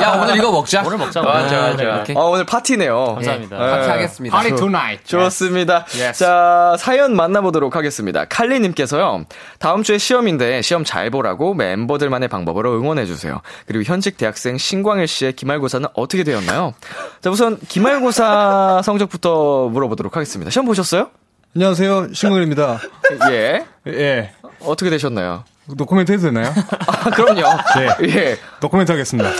[0.00, 0.82] 야, 오늘 이거 먹자.
[0.86, 1.20] 오늘 먹자.
[1.20, 1.60] 맞아.
[1.60, 1.82] 맞아.
[1.82, 2.14] 이렇게.
[2.16, 3.16] 어, 오늘 파티네요.
[3.16, 3.56] 감사합니다.
[3.56, 3.70] 예.
[3.70, 4.34] 같이 하겠습니다.
[4.34, 5.04] Party tonight.
[5.04, 5.84] 좋습니다.
[6.14, 8.24] 자, 사연 만나보도록 하겠습니다.
[8.24, 9.24] 칼리님께서요,
[9.58, 13.42] 다음 주에 시험인데 시험 잘 보라고 멤버들만의 방법으로 응원해 주세요.
[13.66, 16.72] 그리고 현직 대학생 신광일 씨의 기말고사는 어떻게 되었나요?
[17.20, 20.50] 자, 우선 기말고사 성적부터 물어보도록 하겠습니다.
[20.50, 21.10] 시험 보셨어요?
[21.54, 22.80] 안녕하세요, 신동일입니다.
[23.30, 23.64] 예.
[23.86, 24.30] 예.
[24.64, 25.44] 어떻게 되셨나요?
[25.66, 26.52] 노코멘트 해도 되나요?
[26.86, 27.42] 아, 그럼요.
[27.76, 28.08] 네.
[28.08, 28.38] 예.
[28.60, 29.30] 노코멘트 하겠습니다.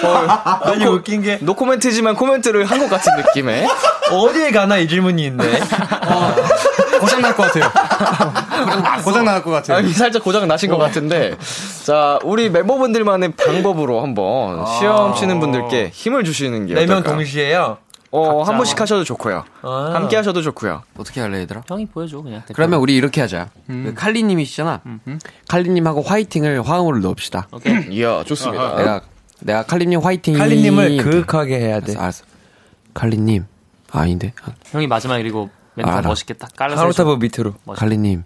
[0.63, 3.67] 아니 웃긴 게 노코멘트지만 코멘트를 한 것 같은 느낌의.
[4.13, 5.45] 어디에 가나 이 질문이 있네.
[7.01, 9.03] 고장 날 것 같아요.
[9.03, 9.79] 고장 날 것 같아요.
[9.79, 11.37] 아니, 살짝 고장 나신 것 같은데.
[11.85, 17.15] 자, 우리 멤버분들만의 방법으로 한번 시험 치는 분들께 힘을 주시는 게 네명 어떨까요?
[17.17, 17.79] 동시에요.
[18.13, 19.43] 어, 한 번씩 하셔도 좋고요.
[19.63, 19.91] 아.
[19.95, 20.83] 함께 하셔도 좋고요.
[20.99, 21.63] 어떻게 할래, 얘들아?
[21.67, 22.43] 형이 보여줘 그냥.
[22.55, 23.49] 그러면 우리 이렇게 하자.
[23.67, 24.83] 그 칼리님이시잖아.
[25.49, 27.49] 칼리님하고 화이팅을 화음으로 넣읍시다.
[27.91, 28.77] 이야, 좋습니다.
[28.77, 29.01] 내가
[29.41, 30.35] 내가 칼리님 화이팅.
[30.39, 31.93] 칼리님을 그윽하게 해야 돼.
[31.93, 32.25] 알았어, 알았어.
[32.95, 33.47] 칼리님
[33.91, 36.07] 아닌데 아, 형이 마지막에 그리고 멘트 알아.
[36.09, 36.81] 멋있게 딱 깔아서.
[36.83, 37.55] 하루타브 밑으로.
[37.75, 38.25] 칼리님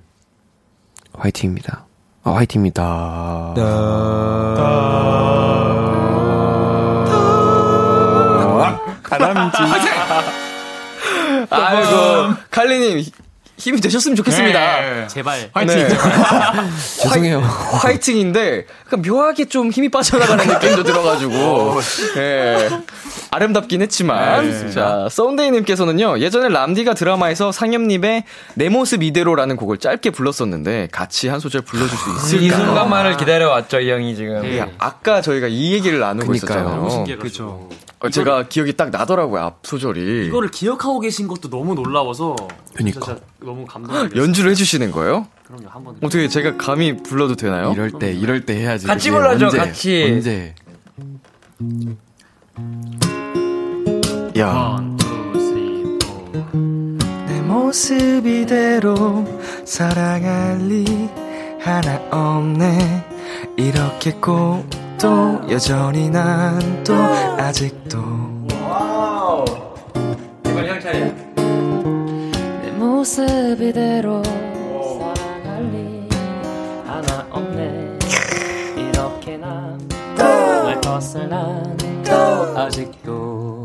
[1.15, 1.87] 화이팅입니다.
[2.25, 3.55] 아, 화이팅입니다.
[4.57, 5.46] 다람
[11.51, 13.05] 아이고, 칼리님,
[13.59, 14.81] 힘이 되셨으면 좋겠습니다.
[14.81, 15.07] 네.
[15.09, 15.51] 제발.
[15.67, 15.89] 네.
[17.01, 17.41] 죄송해요.
[17.41, 21.81] 화이팅인데, 약간 묘하게 좀 힘이 빠져나가는 느낌도 들어가지고,
[22.19, 22.69] 예.
[23.33, 28.25] 아름답긴 했지만, 자, 썬데이님께서는요, 예전에 람디가 드라마에서 상엽님의
[28.55, 32.67] 내 모습 이대로라는 곡을 짧게 불렀었는데, 같이 한 소절 불러줄 수이 있을까요?
[32.67, 34.45] 순간만을 기다려왔죠, 이 형이 지금.
[34.45, 36.87] 예, 아까 저희가 이 얘기를 나누고 그니까요.
[36.89, 37.19] 있었잖아요.
[37.19, 37.69] 그렇죠.
[38.01, 40.27] 어, 제가 기억이 딱 나더라고요, 앞 소절이.
[40.27, 42.37] 이거를 기억하고 계신 것도 너무 놀라워서.
[42.75, 43.01] 그니까.
[43.01, 44.23] 진짜 너무 감동적이었어요.
[44.23, 45.27] 연주를 해주시는 거예요?
[45.47, 45.97] 그럼요 한 번.
[46.03, 47.73] 어떻게 제가 감히 불러도 되나요?
[47.73, 48.87] 이럴 때 이럴 때 해야지.
[48.87, 50.05] 같이 불러줘, 언제, 같이.
[50.05, 50.55] 언제?
[54.39, 54.79] 야.
[57.27, 59.25] 내 모습 이대로
[59.65, 60.85] 사랑할 리
[61.61, 63.05] 하나 없네
[63.57, 64.69] 이렇게 꼭
[65.01, 66.95] 또 여전히 난 또
[67.39, 67.99] 아직도
[72.63, 76.09] 내 모습 이대로 사랑할 리
[76.87, 77.99] 하나 없네.
[78.77, 82.59] 이렇게 난또날 것을 난 또.
[82.59, 83.63] 아직도.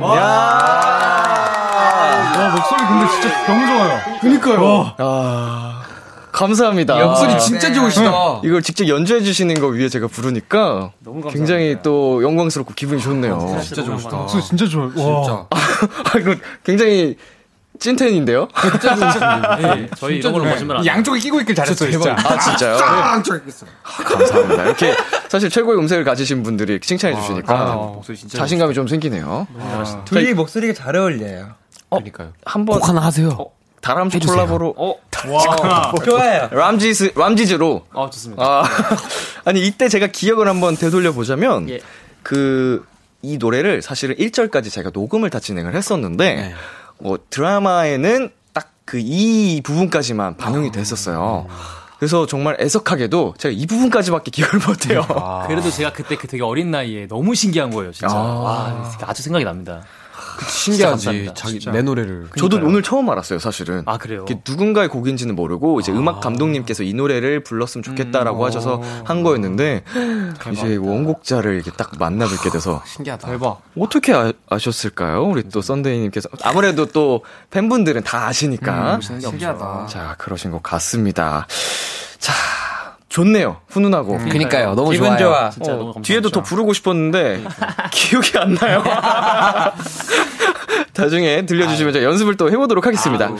[0.00, 0.16] 와,
[2.54, 3.98] 목소리 근데 진짜 너무 좋아요.
[4.20, 4.94] 그니까요.
[4.98, 5.82] 아
[6.36, 8.40] 감사합니다 목소리 진짜 좋으시다.
[8.44, 11.30] 이걸 직접 연주해 주시는 거 위해 제가 부르니까 너무 감사합니다.
[11.32, 14.16] 굉장히 또 영광스럽고 기분이 좋네요 진짜 너무 좋으시다.
[14.16, 14.92] 목소리 진짜 좋아요.
[14.96, 15.46] 와.
[15.50, 17.16] 아 이거 굉장히
[17.78, 18.48] 찐텐인데요
[19.60, 20.86] 네, 저희 이런 걸로 거짓말 안.
[20.86, 22.16] 양쪽에 끼고 있길 잘했어요, 진짜.
[22.18, 22.76] 아 진짜요?
[22.76, 23.20] 아,
[24.04, 24.64] 감사합니다.
[24.64, 24.94] 이렇게
[25.28, 29.46] 사실 최고의 음색을 가지신 분들이 칭찬해 주시니까 목소리 진짜 자신감이 좀 생기네요.
[30.04, 31.54] 둘이 목소리가 잘 어울려요.
[31.90, 32.32] 그러니까요.
[32.44, 33.50] 한번 곡 하나 하세요.
[33.86, 34.36] 다람쥐 해주세요.
[34.36, 34.94] 콜라보로 어
[36.04, 36.48] 좋아요.
[36.52, 38.42] 람지스 람지즈로 아 좋습니다.
[38.44, 38.64] 아
[39.44, 41.80] 아니 이때 제가 기억을 한번 되돌려 보자면 예.
[42.22, 46.54] 그이 노래를 사실은 1절까지 제가 녹음을 다 진행을 했었는데
[46.98, 51.48] 뭐 드라마에는 딱 그 이 부분까지만 반영이 됐었어요.
[51.98, 55.04] 그래서 정말 애석하게도 제가 이 부분까지밖에 기억을 못해요.
[55.48, 58.14] 그래도 제가 그때 그 되게 어린 나이에 너무 신기한 거예요, 진짜.
[58.14, 58.20] 아.
[58.20, 59.82] 와, 아주 생각이 납니다.
[60.44, 60.90] 신기하지.
[61.06, 61.34] 감사합니다.
[61.34, 62.28] 자기 내 노래를.
[62.36, 63.82] 저도 오늘 처음 알았어요, 사실은.
[63.86, 64.24] 아, 그래요?
[64.28, 69.82] 이게 누군가의 곡인지는 모르고 이제 음악 감독님께서 이 노래를 불렀으면 좋겠다라고 하셔서 한 거였는데
[70.52, 73.28] 이제 원곡자를 이렇게 딱 만나뵙게 돼서 신기하다.
[73.28, 73.62] 대박.
[73.78, 75.24] 어떻게 아, 아셨을까요?
[75.24, 79.86] 우리 또 썬데이님께서 아무래도 또 팬분들은 다 아시니까 신기하다.
[79.88, 81.46] 자 그러신 것 같습니다.
[82.18, 82.32] 자
[83.16, 84.18] 좋네요, 훈훈하고.
[84.18, 84.74] 그니까요.
[84.74, 85.18] 너무 기분 좋아요.
[85.18, 85.50] 좋아.
[85.50, 86.02] 진짜 어, 너무.
[86.02, 87.42] 뒤에도 더 부르고 싶었는데
[87.90, 88.84] 기억이 안 나요.
[90.94, 93.30] 나중에 들려주시면 제가 연습을 또 해보도록 하겠습니다.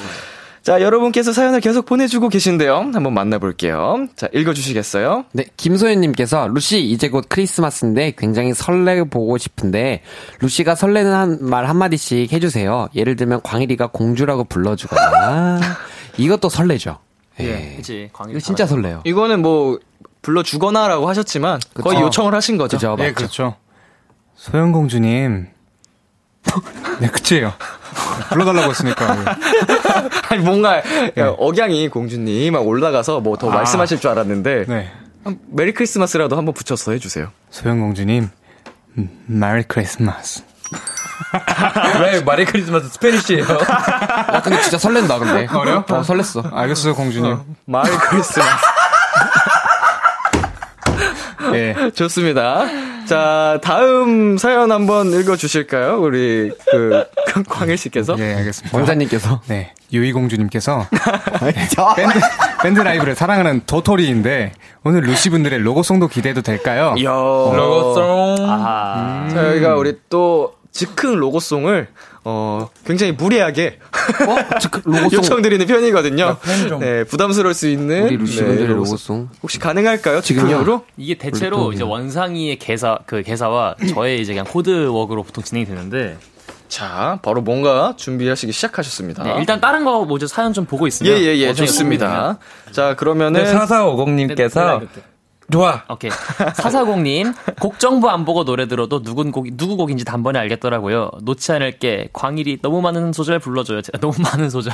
[0.63, 2.91] 자, 여러분께서 사연을 계속 보내주고 계신데요.
[2.95, 4.07] 한번 만나볼게요.
[4.17, 5.27] 자, 읽어주시겠어요?
[5.33, 10.01] 네, 김소연님께서 루시 이제 곧 크리스마스인데 굉장히 설레 보고 싶은데
[10.41, 12.89] 루시가 설레는 한, 말 한마디씩 해주세요.
[12.95, 15.61] 예를 들면 광일이가 공주라고 불러주거나
[16.17, 16.99] 이것도 설레죠.
[17.41, 17.75] 예.
[17.77, 18.33] 그치, 광희.
[18.33, 19.03] 이거 진짜 설레요.
[19.05, 19.79] 이거는 뭐,
[20.23, 22.07] 불러 주거나라고 하셨지만, 거의 그쵸.
[22.07, 22.77] 요청을 하신 거죠.
[22.77, 23.15] 그죠, 예, 맞죠.
[23.15, 23.57] 그렇죠.
[24.37, 25.49] 소영공주님.
[27.01, 27.53] 네, 그치예요.
[28.31, 29.37] 불러달라고 했으니까.
[30.31, 30.79] 아니, 뭔가,
[31.19, 33.55] 야, 억양이 공주님 막 올라가서 뭐더 아.
[33.55, 34.91] 말씀하실 줄 알았는데, 네.
[35.25, 37.31] 한 Merry Christmas라도 한번 붙여서 해주세요.
[37.51, 38.29] 소영공주님,
[38.99, 40.43] 음, Merry Christmas.
[42.03, 43.45] 왜 Merry Christmas Spanish예요?
[43.45, 45.47] 야, 근데 진짜 설렌다, 근데.
[45.53, 45.85] 어려요?
[45.89, 46.53] 어, 설렜어.
[46.53, 47.39] 알겠어요, 공주님.
[47.67, 48.51] Merry Christmas.
[51.55, 51.91] 예.
[51.95, 52.65] 좋습니다.
[53.07, 56.01] 자, 다음 사연 한번 읽어 주실까요?
[56.01, 57.05] 우리, 그,
[57.49, 58.17] 광일 씨께서.
[58.19, 58.77] 예, 알겠습니다.
[58.77, 59.41] 왕자님께서.
[59.47, 60.89] 네, 유이공주님께서
[61.95, 62.21] 밴드,
[62.63, 64.53] 밴드 라이브를 사랑하는 도토리인데
[64.83, 66.95] 오늘 루시 분들의 로고송도 기대해도 될까요?
[66.99, 67.11] 이야.
[67.11, 68.37] 로고송.
[68.51, 69.29] 아하.
[69.31, 71.89] 저희가 우리 또, 즉흥 로고송을
[72.25, 73.79] 어 굉장히 무리하게
[74.85, 76.37] 로고송 요청드리는 편이거든요.
[76.69, 76.81] 좀.
[76.81, 79.29] 네, 부담스러울 수 있는 우리 루시 분들의 네, 로고송.
[79.43, 80.21] 혹시 가능할까요?
[80.21, 80.85] 즉흥으로?
[80.97, 86.17] 이게 대체로 이제 원상이의 개사 그 개사와 저의 이제 그냥 코드웍으로 보통 진행이 되는데
[86.69, 89.23] 자, 바로 뭔가 준비하시기 시작하셨습니다.
[89.23, 92.39] 네, 일단 다른 거 먼저 사연 좀 보고 있으면 예, 예, 예, 좋습니다.
[92.73, 94.87] 자, 그러면은 네, 4450님께서
[95.53, 95.85] 좋아.
[95.89, 96.11] 오케이.
[96.55, 101.11] 사사공님, 곡 정보 안 보고 노래 들어도 누군 곡, 누구 곡인지 단번에 알겠더라고요.
[101.23, 102.09] 놓지 않을게.
[102.13, 103.83] 광일이 너무 많은 소절 불러줘요.
[103.83, 104.73] 제가 너무 많은 소절.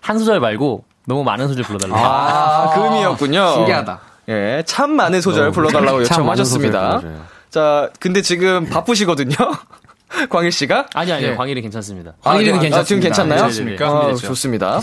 [0.00, 1.96] 한 소절 말고 너무 많은 소절 불러달라.
[1.96, 3.54] 아, 그 의미였군요.
[3.54, 4.00] 신기하다.
[4.30, 7.02] 예, 참 많은 소절 불러달라고 참 많은 요청하셨습니다.
[7.50, 9.34] 자, 근데 지금 바쁘시거든요.
[10.30, 10.86] 광일 씨가?
[10.94, 11.28] 아니, 아니요.
[11.30, 11.34] 예.
[11.34, 12.14] 광일이 괜찮습니다.
[12.22, 12.84] 광일이는 아, 괜찮습니다.
[12.84, 13.40] 지금 괜찮나요?
[13.48, 13.88] 괜찮습니까?
[13.88, 14.14] 아.
[14.14, 14.80] 좋습니다.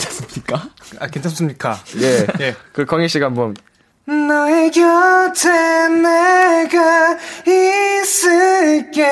[1.00, 1.78] 아, 괜찮습니까?
[2.02, 2.28] 예.
[2.46, 2.56] 예.
[2.72, 3.56] 그 광일 씨가 한번
[4.08, 5.50] 너의 곁에
[5.90, 7.18] 내가
[8.04, 9.04] 있을게.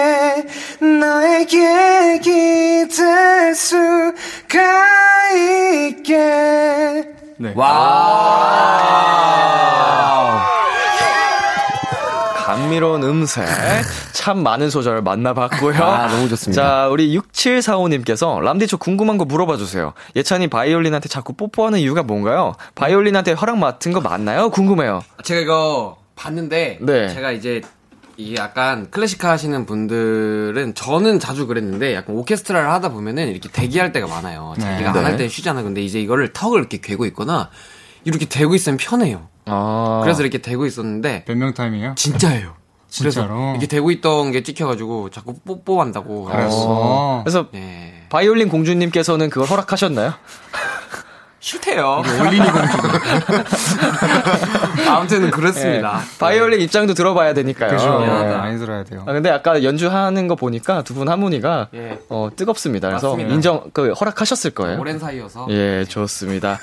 [0.79, 4.61] 너에게 기댈 수가
[5.33, 6.15] 있게.
[7.37, 7.53] 네.
[12.43, 13.45] 감미로운 음색,
[14.11, 15.81] 참 많은 소절 만나봤고요.
[15.81, 16.61] 아, 너무 좋습니다.
[16.61, 19.93] 자, 우리 6745님께서 람디 저 궁금한 거 물어봐 주세요.
[20.17, 22.53] 예찬이 바이올린한테 자꾸 뽀뽀하는 이유가 뭔가요?
[22.75, 24.49] 바이올린한테 허락 맡은 거 맞나요?
[24.49, 25.03] 궁금해요.
[25.23, 27.07] 제가 이거 봤는데 네.
[27.07, 27.61] 제가 이제
[28.17, 34.07] 이게 약간 클래식 하시는 분들은 저는 자주 그랬는데 약간 오케스트라를 하다 보면은 이렇게 대기할 때가
[34.07, 34.53] 많아요.
[34.59, 35.01] 자기가 안 네.
[35.03, 35.63] 할때 쉬잖아.
[35.63, 37.49] 근데 이제 이거를 턱을 이렇게 괴고 있거나
[38.05, 39.27] 이렇게 대고 있으면 편해요.
[39.45, 39.99] 아.
[40.03, 41.95] 그래서 이렇게 대고 있었는데 몇 명 타임이에요?
[41.95, 42.53] 진짜예요.
[42.89, 43.27] 진짜로?
[43.35, 46.29] 그래서 이렇게 대고 있던 게 찍혀가지고 자꾸 뽀뽀한다고.
[46.31, 47.21] 어.
[47.23, 48.05] 그래서 네.
[48.09, 50.13] 바이올린 공주님께서는 그걸 허락하셨나요?
[51.43, 52.01] 싫대요.
[52.21, 52.77] 올린이 공주.
[54.89, 55.99] 아무튼 그렇습니다.
[56.01, 56.17] 예.
[56.17, 57.71] 바이올린 입장도 들어봐야 되니까요.
[57.71, 57.99] 그죠.
[58.01, 58.07] 예.
[58.37, 59.03] 많이 들어야 돼요.
[59.05, 61.99] 아, 근데 아까 연주하는 거 보니까 두 분 하모니가 예.
[62.09, 62.87] 어, 뜨겁습니다.
[62.87, 63.33] 그래서 맞습니다.
[63.33, 64.79] 인정, 그, 허락하셨을 거예요.
[64.79, 65.47] 오랜 사이여서.
[65.49, 66.59] 예, 좋습니다.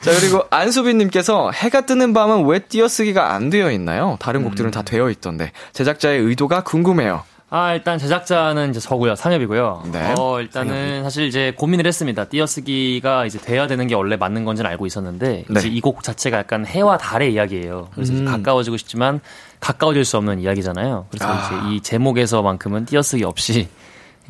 [0.00, 4.16] 자, 그리고 안수빈님께서 해가 뜨는 밤은 왜 띄어쓰기가 안 되어 있나요?
[4.20, 5.50] 다른 곡들은 다 되어 있던데.
[5.72, 7.24] 제작자의 의도가 궁금해요.
[7.54, 9.14] 아, 일단 제작자는 이제 저고요.
[9.14, 9.82] 상엽이고요.
[9.92, 10.14] 네.
[10.18, 12.24] 어, 일단은 사실 이제 고민을 했습니다.
[12.24, 15.60] 띄어쓰기가 이제 돼야 되는 게 원래 맞는 건지는 알고 있었는데 네.
[15.60, 17.88] 이제 이 곡 자체가 약간 해와 달의 이야기예요.
[17.94, 19.20] 그래서 이제 가까워지고 싶지만
[19.60, 21.08] 가까워질 수 없는 이야기잖아요.
[21.10, 23.68] 그래서 이제 이 제목에서만큼은 띄어쓰기 없이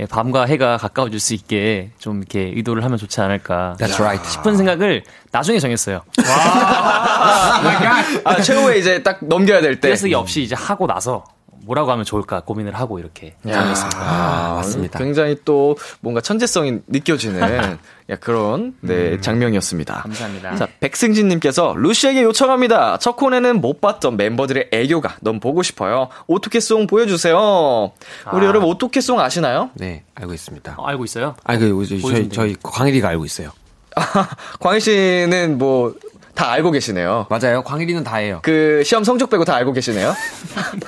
[0.00, 4.28] 예, 밤과 해가 가까워질 수 있게 좀 이렇게 의도를 하면 좋지 않을까 That's right.
[4.30, 6.00] 싶은 생각을 나중에 정했어요.
[8.24, 9.88] 아, 최후에 이제 딱 넘겨야 될 때.
[9.88, 11.22] 띄어쓰기 없이 이제 하고 나서
[11.64, 13.98] 뭐라고 하면 좋을까 고민을 하고 이렇게 정했습니다.
[14.00, 14.98] 아, 맞습니다.
[14.98, 17.78] 굉장히 또 뭔가 천재성이 느껴지는
[18.10, 20.02] 야, 그런 네, 장면이었습니다.
[20.02, 20.56] 감사합니다.
[20.56, 22.98] 자, 백승진님께서 루시에게 요청합니다.
[22.98, 26.08] 첫 코너는 못 봤던 멤버들의 애교가 너무 보고 싶어요.
[26.26, 27.92] 오토캐송 보여주세요.
[28.32, 28.48] 우리 아.
[28.48, 29.70] 여러분 오토캐송 아시나요?
[29.74, 30.74] 네, 알고 있습니다.
[30.78, 31.36] 어, 알고 있어요?
[31.44, 33.52] 아, 그, 저희, 저희, 저희 광일이가 알고 있어요.
[34.60, 35.94] 광희 씨는 뭐
[36.34, 37.26] 다 알고 계시네요.
[37.28, 37.62] 맞아요.
[37.62, 38.40] 광일이는 다 해요.
[38.42, 40.14] 그 시험 성적 빼고 다 알고 계시네요.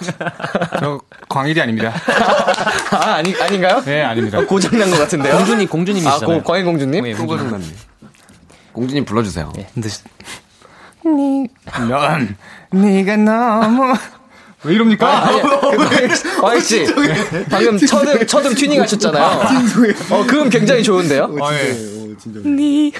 [0.80, 1.92] 저 광일이 아닙니다.
[2.90, 3.82] 아 아니 아닌가요?
[3.84, 4.44] 네, 아닙니다.
[4.46, 5.36] 고장 난것 같은데요.
[5.36, 6.42] 공주님, 아, 공주님이시잖아요.
[6.42, 7.04] 고, 광희 공주님.
[7.04, 7.64] 네, 맞네.
[8.72, 9.52] 공주님 불러주세요.
[9.74, 9.88] 근데
[11.02, 12.36] 넌
[12.72, 13.94] 네가 너무
[14.64, 15.28] 왜 이럽니까?
[15.28, 16.86] 아니, 그, 광희 씨
[17.50, 19.42] 방금 첫음 첫음 튜닝 하셨잖아요.
[20.10, 21.36] 어, 그음 굉장히 좋은데요.
[21.42, 21.76] 아, 예.
[22.44, 22.90] 네,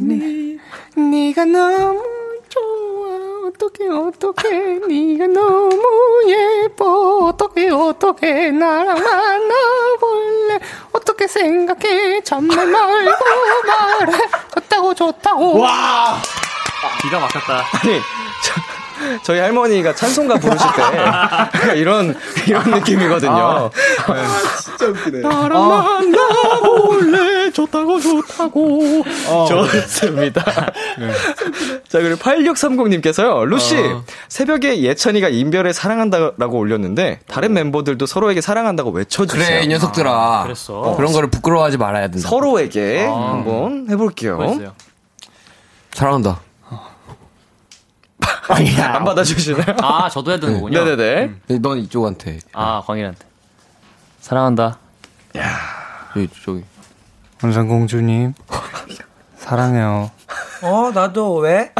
[0.00, 0.56] 네,
[0.94, 2.02] 네가 너무
[2.48, 3.48] 좋아.
[3.48, 4.78] 어떡해 어떡해.
[4.86, 7.26] 네가 너무 예뻐.
[7.26, 8.50] 어떡해 어떡해.
[8.52, 10.60] 나랑 만나볼래?
[10.92, 12.20] 어떻게 생각해?
[12.22, 13.24] 참말 말고
[13.66, 14.18] 말해.
[14.54, 15.54] 좋다고 좋다고.
[17.02, 17.64] 기가 막혔다.
[17.82, 18.00] 아니
[18.44, 18.54] 저,
[19.22, 22.14] 저희 할머니가 찬송가 부르실 때 이런
[22.46, 23.70] 이런 느낌이거든요.
[25.22, 29.04] 나랑 만나볼래 좋다고 좋다고
[29.48, 30.44] 좋습니다.
[31.88, 33.76] 자, 그리고 8630님께서요, 루시,
[34.28, 39.44] 새벽에 예찬이가 인별에 사랑한다라고 올렸는데, 다른 멤버들도 서로에게 사랑한다고 외쳐주세요.
[39.46, 40.42] 그래, 이 녀석들아.
[40.44, 40.94] 그랬어.
[40.96, 42.28] 그런 거를 부끄러워하지 말아야 된다.
[42.28, 44.38] 서로에게 한번 해볼게요.
[45.92, 46.40] 사랑한다.
[48.82, 49.76] 안 받아주시나요?
[49.82, 50.84] 아, 저도 해야 되는 거군요.
[50.84, 51.58] 네네네.
[51.60, 52.38] 넌 이쪽한테.
[52.52, 53.26] 아, 광일한테.
[54.20, 54.78] 사랑한다.
[56.14, 56.64] 저기, 저기.
[57.42, 58.34] 원상공주님
[59.36, 60.10] 사랑해요.
[60.62, 61.72] 어, 나도 왜?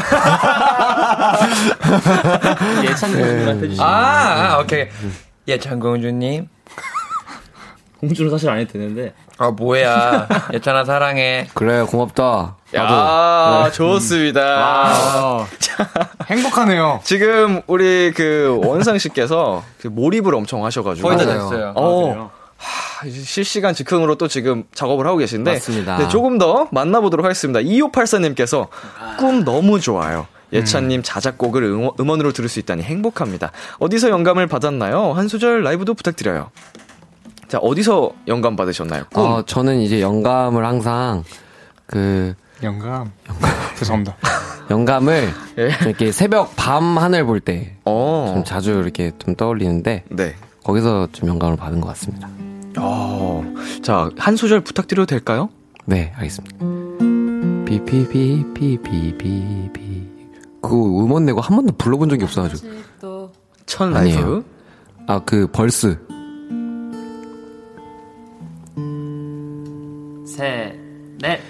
[2.84, 4.86] 예찬님한테 주시 아, 아, 오케이.
[5.48, 6.48] 예찬 공주님.
[8.00, 9.12] 공주는 사실 안 해도 되는데.
[9.38, 10.26] 아, 뭐야.
[10.52, 11.48] 예찬아, 사랑해.
[11.54, 12.56] 그래, 고맙다.
[12.74, 15.46] 야, 좋습니다.
[16.26, 17.00] 행복하네요.
[17.04, 21.06] 지금 우리 그 원상 씨께서 그 몰입을 엄청 하셔가지고.
[21.08, 21.38] 거의 다 맞아요.
[21.50, 21.72] 됐어요.
[21.76, 22.30] 어,
[23.06, 25.98] 이제 실시간 즉흥으로 또 지금 작업을 하고 계신데 맞습니다.
[25.98, 27.60] 네, 조금 더 만나보도록 하겠습니다.
[27.60, 28.66] 2584님께서
[29.18, 30.26] 꿈 너무 좋아요.
[30.52, 33.52] 예찬님 자작곡을 응원, 음원으로 들을 수 있다니 행복합니다.
[33.78, 35.12] 어디서 영감을 받았나요?
[35.12, 36.50] 한 소절 라이브도 부탁드려요.
[37.48, 39.04] 자, 어디서 영감 받으셨나요?
[39.12, 39.24] 꿈.
[39.24, 41.24] 어, 저는 이제 영감을 항상
[41.86, 43.10] 그 영감.
[43.78, 44.16] 죄송합니다.
[44.70, 45.70] 영감을 예.
[45.78, 50.34] 좀 이렇게 새벽 밤 하늘 볼 때좀 어, 자주 이렇게 좀 떠올리는데 네.
[50.62, 52.28] 거기서 좀 영감을 받은 것 같습니다.
[52.78, 53.42] 어,
[53.82, 55.48] 자, 한 소절 부탁드려도 될까요?
[55.86, 56.58] 네, 알겠습니다.
[57.64, 59.68] 비비비비비비비
[60.60, 63.32] 그 음원 내고 한 번도 불러본 적이 없어가지고
[63.64, 63.92] 천.
[63.92, 64.44] 라이브.
[65.06, 65.98] 아그 벌스
[70.38, 70.72] 셋,
[71.20, 71.40] 넷.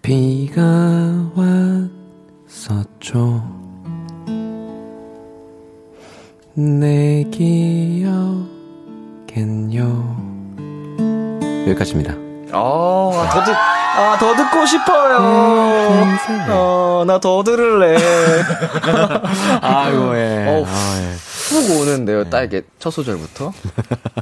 [0.00, 0.62] 비가
[2.46, 3.42] 왔었죠
[6.54, 8.06] 내 기억엔요
[11.66, 12.14] 여기까지입니다
[12.52, 15.18] 어, 더 듣, 아, 더 듣고 싶어요.
[16.48, 17.96] 어, 나 더 들을래.
[19.60, 20.46] 아이고 예.
[20.48, 20.64] 어우.
[20.64, 21.37] 아, 예.
[21.48, 23.52] 훅 오는데요, 딱 이게 첫 소절부터.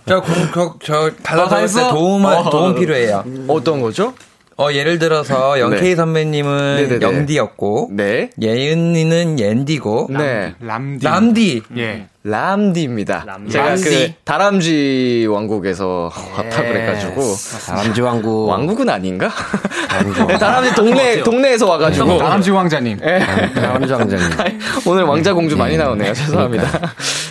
[0.07, 1.93] 저, 공, 저, 저, 때 했어?
[1.93, 2.49] 도움, 어.
[2.51, 3.25] 도움 필요해요.
[3.49, 4.15] 어떤 거죠?
[4.59, 7.01] 어, 예를 들어서, 영케이 선배님은 네네네.
[7.07, 8.31] 영디였고, 네.
[8.41, 10.55] 예은이는 옌디고, 네.
[10.61, 11.05] 람디.
[11.05, 11.63] 람디.
[11.77, 12.07] 예.
[12.25, 13.25] 람디입니다.
[13.27, 13.53] 람디.
[13.53, 14.15] 제가 그 람디.
[14.25, 17.23] 다람쥐 왕국에서 왔다 그래가지고.
[17.67, 19.31] 다람쥐 왕국 왕국은 아닌가?
[20.41, 22.19] 다람쥐 동네, 동네에서 와가지고.
[22.19, 22.99] 다람쥐 왕자님.
[23.05, 23.19] 예.
[23.55, 24.27] 다람쥐 왕자님
[24.87, 26.15] 오늘 왕자 공주 많이 나오네요.
[26.15, 26.67] 죄송합니다.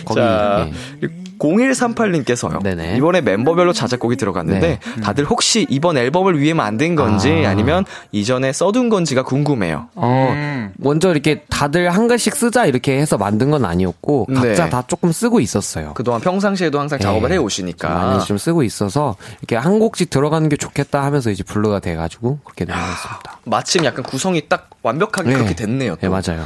[0.06, 0.68] 거기, 자,
[1.02, 1.08] 예.
[1.38, 2.62] 0138님께서요.
[2.62, 2.96] 네네.
[2.96, 5.00] 이번에 멤버별로 자작곡이 들어갔는데 네.
[5.02, 7.50] 다들 혹시 이번 앨범을 위해 만든 건지 아.
[7.50, 7.54] 아.
[7.54, 9.88] 니면 이전에 써둔 건지가 궁금해요.
[9.94, 10.72] 어, 음.
[10.76, 14.70] 먼저 이렇게 다들 한 글씩 쓰자 이렇게 해서 만든 건 아니었고 각자 네.
[14.70, 15.94] 다 조금 쓰고 있었어요.
[15.94, 17.34] 그동안 평상시에도 항상 작업을 네.
[17.34, 17.88] 해좀 오시니까.
[17.88, 22.38] 많이 좀 쓰고 있어서 이렇게 한 곡씩 들어가는 게 좋겠다 하면서 이제 블루가 돼 가지고
[22.44, 23.38] 그렇게 나왔습니다.
[23.44, 25.96] 마침 약간 구성이 딱 완벽하게 그렇게 됐네요.
[25.96, 26.10] 네 또.
[26.10, 26.44] 맞아요.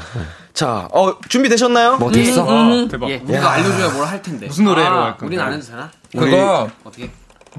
[0.51, 0.55] 네.
[0.55, 1.97] 자, 어, 준비되셨나요?
[1.99, 2.45] 뭐 됐어?
[2.89, 3.09] 대박.
[3.11, 4.47] 예, 우리가 알려줘야 뭘 할 텐데.
[4.47, 5.27] 무슨 노래로 아, 할 건가요?
[5.27, 5.91] 우린 안 해도 되나?
[6.13, 7.11] 그거, 어떻게?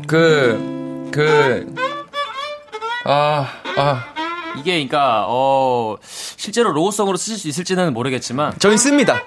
[0.07, 1.73] 그, 그,
[3.05, 4.03] 아, 아,
[4.57, 9.21] 이게 그러니까 어 실제로 로고송으로 쓰실 수 있을지는 모르겠지만 저희 씁니다.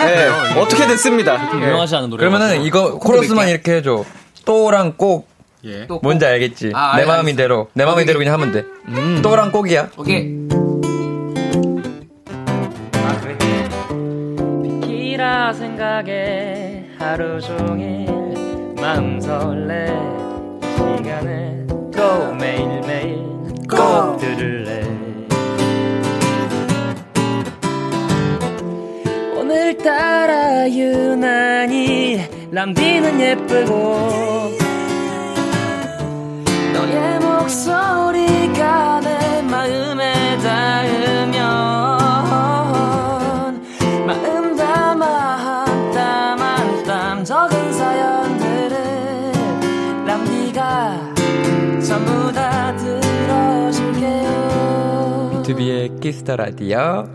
[0.00, 0.28] 네,
[0.60, 1.50] 어떻게 됐습니다.
[1.52, 1.66] 네.
[1.66, 2.20] 유명하지 않은 노래.
[2.20, 4.04] 그러면은 이거 코러스만 이렇게 해줘.
[4.44, 5.28] 또랑 꼭,
[5.64, 5.86] 예.
[5.86, 6.72] 또 뭔지 알겠지?
[6.74, 8.64] 아, 내 알- 마음이대로, 내 마음이대로 그냥 하면 돼.
[9.22, 9.90] 또랑 꼭이야.
[9.96, 10.45] 오케이.
[15.52, 18.06] 생각에 하루 종일
[18.80, 19.86] 마음 설레
[20.62, 23.24] 이 시간에 또 매일매일
[23.68, 24.82] 꼭 들을래.
[29.36, 32.20] 오늘따라 유난히
[32.50, 34.50] 람디는 예쁘고
[36.72, 41.15] 너의 목소리가 내 마음에 닿으
[55.46, 57.06] 들어줄게요 비투비의 키스터 라디오.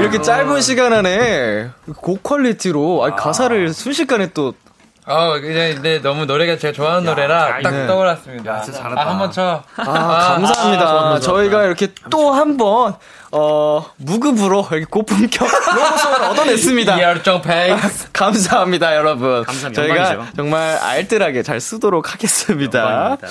[0.00, 4.54] 이렇게 짧은 시간 안에 곡 quality로 아니, 가사를 순식간에 또
[5.10, 7.86] 어, 그냥 근데 너무 노래가 제가 좋아하는 노래라 딱 네.
[7.86, 8.60] 떠올랐습니다.
[8.62, 9.02] 진짜 잘한다.
[9.02, 9.62] 아, 한번 쳐.
[9.76, 11.20] 아, 감사합니다.
[11.20, 12.94] 저희가 이렇게 또 한 번,
[13.32, 17.02] 어, 무급으로 이렇게 고품격 로고송을 얻어냈습니다.
[17.02, 18.08] 열정 페이.
[18.12, 19.42] 감사합니다, 여러분.
[19.44, 19.82] 감사합니다.
[19.82, 20.32] 저희가 영광이죠.
[20.36, 22.78] 정말 알뜰하게 잘 쓰도록 하겠습니다.
[22.80, 23.28] 영광입니다.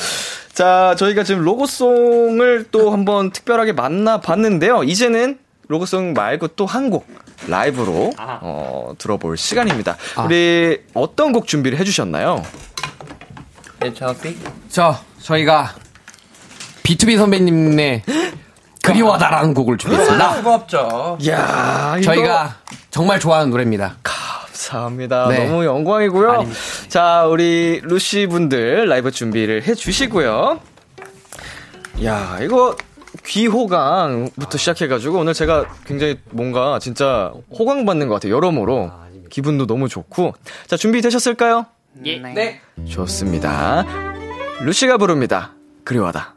[0.53, 4.84] 자, 저희가 지금 로고송을 또 한번 특별하게 만나봤는데요.
[4.84, 7.07] 이제는 로고송 말고 또 한 곡
[7.47, 9.97] 라이브로 어, 들어볼 시간입니다.
[10.25, 12.43] 우리 어떤 곡 준비를 해주셨나요?
[13.79, 14.37] 네, 찰씨.
[14.69, 15.73] 저 저희가
[16.83, 18.03] B2B 선배님의
[18.83, 20.41] 그리워다라는 곡을 준비했습니다.
[20.55, 21.17] 없죠.
[21.21, 22.55] 이야, 이거 저희가
[22.89, 23.97] 정말 좋아하는 노래입니다.
[24.03, 25.27] 감사합니다.
[25.29, 25.45] 네.
[25.47, 26.45] 너무 영광이고요.
[26.87, 30.59] 자, 우리 루시 분들 라이브 준비를 해 주시고요.
[32.03, 32.75] 야, 이거
[33.26, 38.36] 귀호강부터 시작해가지고 오늘 제가 굉장히 뭔가 진짜 호강받는 것 같아요.
[38.36, 40.34] 여러모로 아, 기분도 너무 좋고
[40.67, 41.65] 자 준비 되셨을까요?
[42.05, 42.17] 예.
[42.20, 42.34] 네.
[42.34, 42.61] 네.
[42.86, 43.86] 좋습니다.
[44.61, 45.53] 루시가 부릅니다.
[45.84, 46.36] 그리워하다.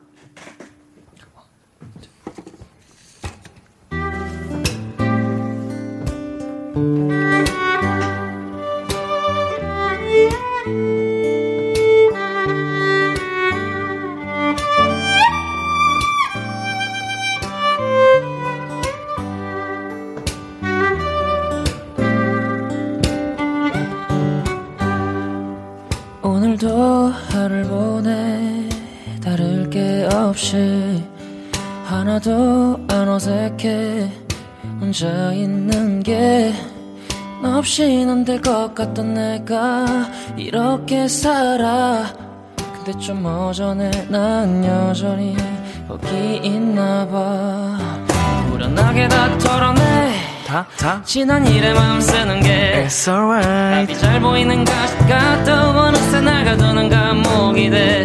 [27.29, 28.69] 하루를 보내
[29.23, 31.03] 다를 게 없이
[31.85, 34.11] 하나도 안 어색해.
[34.81, 36.53] 혼자 있는 게
[37.43, 39.85] 너 없인 안될 것 같던 내가
[40.37, 42.05] 이렇게 살아.
[42.57, 45.37] 근데 좀 어전에 난 여전히
[45.89, 47.79] 거기 있나 봐.
[48.49, 50.32] 불안하게 나 털어내.
[50.53, 51.01] 다, 다.
[51.03, 53.87] 지난 일에 마음 쓰는 게 It's alright.
[53.87, 54.73] 답이 잘 보이는 것
[55.09, 58.05] 같다 어느새 나가두는 감옥이 돼.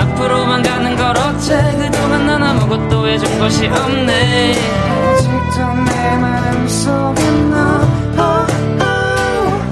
[0.00, 4.54] 앞으로만 가는 걸 어째 그동안 난 아무것도 해준 것이 없네.
[4.86, 8.46] 아직도 내 마음속에 너.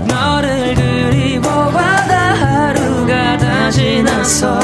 [0.09, 4.59] 너를 그리워하다 하루가 다 지났어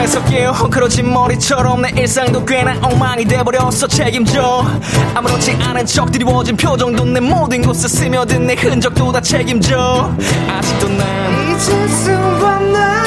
[0.00, 4.64] 잠에서 깨어 헝클어진 머리처럼 내 일상도 꽤나 엉망이 돼버렸어 책임져.
[5.14, 10.10] 아무렇지 않은 척 드리워진 표정도 내 모든 곳에 스며든 내 흔적도 다 책임져.
[10.48, 12.99] 아직도 난 잊을 수 없나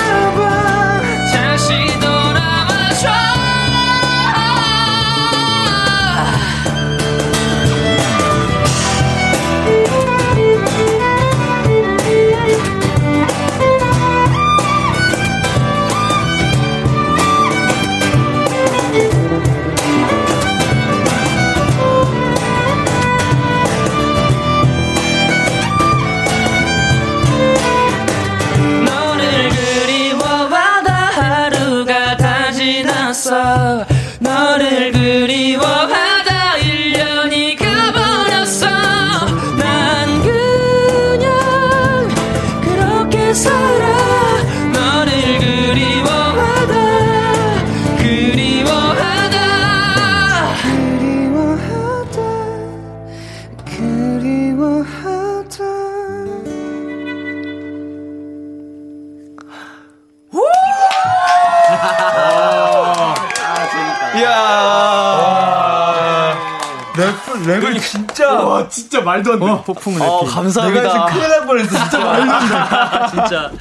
[67.91, 68.31] 진짜.
[68.33, 69.63] 와, 진짜 말도 안 돼.
[69.65, 70.33] 폭풍을 어, 느끼.
[70.33, 70.81] 감사합니다.
[70.81, 71.77] 내가 지금 큰일 날 뻔했어.
[71.77, 73.09] 진짜 말도 안 돼.
[73.11, 73.51] 진짜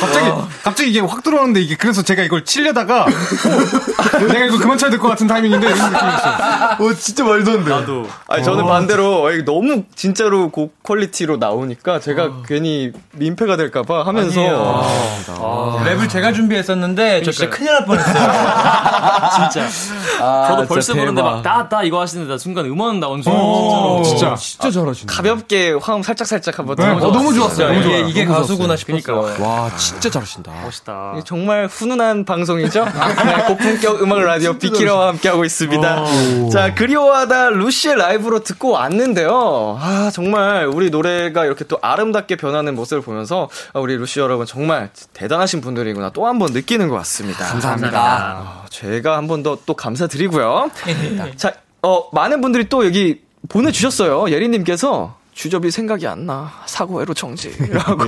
[0.00, 0.30] 갑자기
[0.64, 5.00] 갑자기 이게 확 들어오는데 이게 그래서 제가 이걸 치려다가 어, 내가 이거 그만 쳐야 될
[5.00, 6.76] 것 같은 타이밍인데 이런 느낌이었어요.
[6.78, 7.70] 어, 진짜 말도 안 돼.
[7.70, 8.06] 나도.
[8.28, 14.40] 아니, 저는 반대로, 어, 너무 진짜로 곡 퀄리티로 나오니까 제가 괜히 민폐가 될까봐 하면서.
[14.40, 15.80] 아니에요.
[15.84, 18.14] 랩을 제가 준비했었는데 저 진짜 큰일 날 뻔했어요.
[19.50, 19.66] 진짜
[20.20, 21.22] 아, 저도 진짜 벌써 보는데.
[21.22, 24.36] 막 따따 이거 하시는데 나 순간 음원 나온 줄 알았어 어, 진짜로 진짜.
[24.36, 25.12] 진짜 잘하시네.
[25.12, 26.84] 가볍게 화음 살짝 살짝 한번 네.
[26.86, 27.68] 어, 너무 좋았어요.
[27.68, 28.08] 너무 이게, 좋아요.
[28.08, 29.34] 이게 너무 가수구나 싶었어요.
[29.44, 30.51] 와, 진짜 잘하신다.
[30.64, 32.84] 멋있다 이게 정말 훈훈한 방송이죠?
[33.24, 36.04] 네, 고품격 음악 라디오 비키라와 함께하고 있습니다.
[36.52, 39.78] 자, 그리워하다 루시의 라이브로 듣고 왔는데요.
[39.80, 44.90] 아, 정말 우리 노래가 이렇게 또 아름답게 변하는 모습을 보면서 아, 우리 루시 여러분 정말
[45.12, 47.44] 대단하신 분들이구나 또 한 번 느끼는 것 같습니다.
[47.46, 48.00] 감사합니다.
[48.00, 50.70] 아, 제가 한 번 더 또 감사드리고요.
[51.36, 54.30] 자, 어, 많은 분들이 또 여기 보내주셨어요.
[54.30, 56.50] 예리님께서 주접이 생각이 안 나.
[56.66, 58.04] 사고회로 정지라고.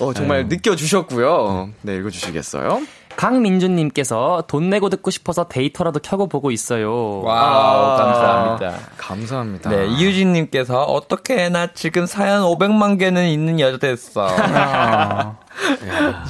[0.04, 1.70] 어, 정말 느껴주셨고요.
[1.82, 2.80] 네, 읽어주시겠어요?
[3.14, 8.78] 강민준님께서 돈 내고 듣고 싶어서 데이터라도 켜고 보고 있어요 wow, 감사합니다.
[8.96, 9.68] 감사합니다.
[9.70, 14.28] 네, 이유진님께서 어떻게 나 지금 사연 500만 개는 있는 여자 됐어.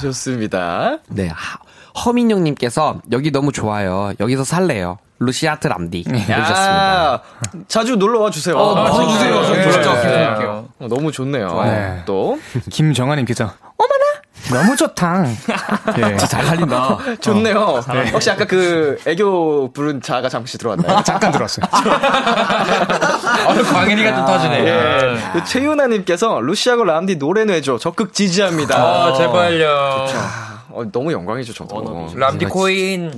[0.01, 0.99] 좋습니다.
[1.09, 1.29] 네.
[1.29, 1.59] 하-
[2.05, 4.13] 허민용님께서 여기 너무 좋아요.
[4.19, 4.99] 여기서 살래요.
[5.25, 7.13] 루시아트 람디 해주셨습니다.
[7.13, 7.21] 야,
[7.69, 8.57] 자주 놀러 와 주세요.
[8.57, 9.45] 어, 아, 불러주세요.
[9.45, 9.57] 진짜.
[9.61, 9.71] 네.
[9.73, 9.95] 진짜.
[10.03, 10.69] 계속 할게요.
[10.81, 11.63] 어, 너무 좋네요.
[11.65, 12.03] 네.
[12.07, 12.39] 또
[12.71, 15.25] 김정아님께서 어머나 너무 좋다.
[15.99, 16.17] 예.
[16.17, 16.99] 잘 살린다.
[17.21, 17.81] 좋네요.
[18.13, 21.03] 혹시 아까 그 애교 부른 자가 잠시 들어왔나요?
[21.05, 21.65] 잠깐 들었어요.
[21.71, 24.65] 아, 광일이가 좀 터지네.
[24.67, 25.17] 예.
[25.33, 28.77] 그 최유나님께서 루시하고 람디 노래 내줘 적극 지지합니다.
[28.77, 30.07] 아, 제발요.
[30.75, 32.09] 어, 너무 영광이죠 저도.
[32.17, 33.13] 람디 코인.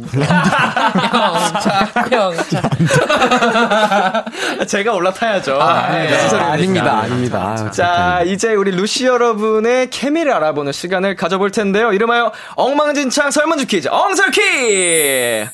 [2.11, 2.35] 형, 형.
[4.67, 5.61] 제가 올라타야죠.
[5.61, 6.29] 아, 네.
[6.39, 7.71] 아 닙니다, 아닙니다.
[7.71, 11.93] 자, 이제 우리 루시 여러분의 케미를 알아보는 시간을 가져볼 텐데요.
[11.93, 15.47] 이름하여 엉망진창 설문지 퀴즈, 엉설퀴!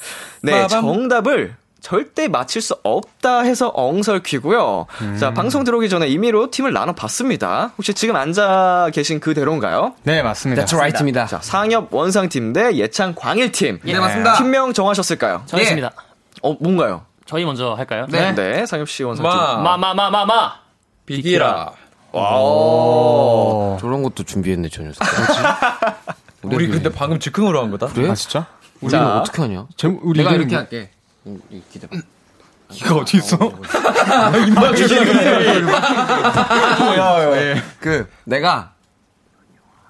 [0.43, 0.69] 네, 빠밤.
[0.69, 4.87] 정답을 절대 맞힐 수 없다 해서 엉설퀴고요.
[5.19, 7.73] 자, 방송 들어오기 전에 임의로 팀을 나눠 봤습니다.
[7.79, 9.95] 혹시 지금 앉아 계신 그대로인가요?
[10.03, 10.65] 네 맞습니다.
[10.65, 11.27] That's right입니다.
[11.27, 13.81] 자, 상엽 원상팀 대 예창 광일팀.
[13.85, 14.35] 네, 맞습니다.
[14.37, 15.43] 팀명 정하셨을까요?
[15.47, 15.91] 정했습니다
[16.43, 17.03] 어, 뭔가요?
[17.27, 18.07] 저희 먼저 할까요?
[18.11, 18.35] 네.
[18.35, 19.31] 네, 상엽 씨 원상팀.
[19.63, 20.53] 마, 마 마 마마마
[21.07, 21.73] 비기라.
[23.81, 25.03] 저런 것도 준비했네, 저 녀석.
[26.43, 27.87] 우리 근데 방금 즉흥으로 한 거다.
[27.89, 28.11] 그래?
[28.11, 28.47] 아, 진짜?
[28.81, 29.19] 우리는 자.
[29.19, 29.67] 어떻게 하냐?
[29.77, 30.91] 제, 우리 내가 이렇게 할게.
[31.27, 31.97] 음, 이 기대봐.
[32.73, 33.37] 이거 어디 있어?
[37.81, 38.73] 그 내가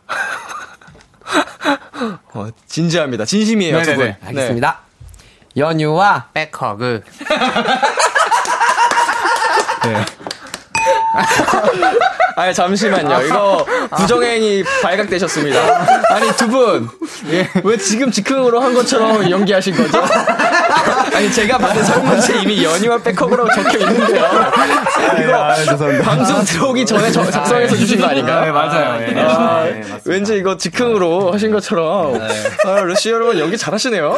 [2.32, 3.24] 어, 진지합니다.
[3.24, 3.98] 진심이에요, 두 분.
[3.98, 4.18] 네네네.
[4.26, 4.80] 알겠습니다.
[5.56, 7.02] 연유와 백허그.
[9.84, 10.04] 네.
[12.36, 13.22] 아니, 잠시만요.
[13.26, 13.66] 이거
[13.96, 15.60] 부정행위 발각되셨습니다.
[16.14, 16.88] 아니, 두 분.
[17.64, 20.00] 왜 지금 즉흥으로 한 것처럼 연기하신 거죠?
[21.14, 24.24] 아니, 제가 받은 설문지에 이미 연유와 백허그라고 적혀 있는데요.
[25.22, 28.44] 이거 방송 들어오기 전에 저- 작성해서 주신 거 아닌가요?
[28.44, 29.02] 네, 맞아요.
[29.02, 29.20] 예.
[29.20, 29.66] 아,
[30.04, 32.20] 왠지 이거 즉흥으로 하신 것처럼.
[32.64, 34.16] 아, 루시 여러분 연기 잘하시네요.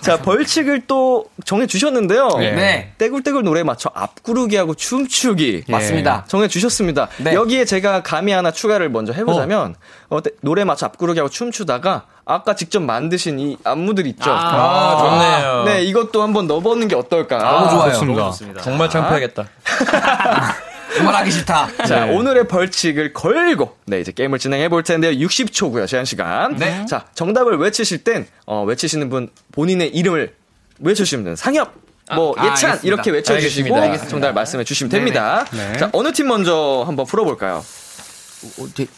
[0.00, 2.28] 자, 벌칙을 또 정해주셨는데요.
[2.38, 2.92] 네.
[2.98, 5.64] 떼굴떼굴 노래에 맞춰 앞구르기하고 춤추기.
[5.68, 6.24] 맞습니다.
[6.28, 7.08] 정해주셨습니다.
[7.18, 7.34] 네.
[7.34, 9.74] 여기에 제가 감이 하나 추가를 먼저 해보자면,
[10.08, 14.30] 어, 떼- 노래 맞춰 앞구르기하고 춤추다가, 아까 직접 만드신 이 안무들 있죠.
[14.32, 15.64] 아, 좋네요.
[15.64, 17.36] 네, 이것도 한번 넣어보는 게 어떨까.
[17.38, 17.92] 너무 좋아요.
[17.92, 18.24] 좋습니다.
[18.30, 18.62] 좋습니다.
[18.62, 19.44] 정말 창피하겠다.
[20.96, 21.68] 정말 하기 싫다.
[21.86, 25.12] 자, 오늘의 벌칙을 걸고, 네, 이제 게임을 진행해 볼 텐데요.
[25.12, 26.56] 60초고요, 제한 시간.
[26.56, 26.84] 네.
[26.86, 30.34] 자, 정답을 외치실 땐, 어, 외치시는 분 본인의 이름을
[30.80, 31.36] 외쳐주시면 돼요.
[31.36, 31.72] 상엽,
[32.14, 32.80] 뭐, 아, 예찬, 알겠습니다.
[32.82, 34.08] 이렇게 외쳐주시고, 알겠습니다.
[34.08, 35.46] 정답을 말씀해 주시면 됩니다.
[35.52, 35.76] 네.
[35.78, 37.64] 자, 어느 팀 먼저 한번 풀어볼까요?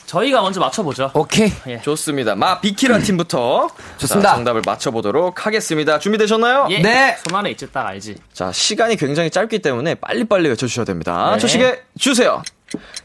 [0.07, 1.11] 저희가 먼저 맞춰보죠.
[1.15, 1.53] 오케이.
[1.83, 2.35] 좋습니다.
[2.35, 3.69] 마, 비키라 팀부터.
[3.99, 4.31] 좋습니다.
[4.31, 5.99] 자, 정답을 맞춰보도록 하겠습니다.
[5.99, 6.69] 준비되셨나요?
[6.71, 6.79] 예.
[6.81, 7.17] 네.
[7.27, 8.17] 손 안에 있지 딱 알지.
[8.33, 11.31] 자, 시간이 굉장히 짧기 때문에 빨리빨리 외쳐주셔야 됩니다.
[11.33, 11.39] 네.
[11.39, 12.43] 초시계 주세요.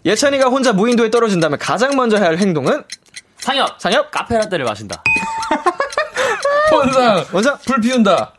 [0.06, 2.84] 예찬이가 혼자 무인도에 떨어진다면 가장 먼저 해야 할 행동은?
[3.39, 3.80] 상엽.
[3.80, 4.12] 상엽?
[4.12, 5.04] 카페라떼를 마신다.
[6.72, 7.58] 원상 원상?
[7.66, 8.34] 불 피운다.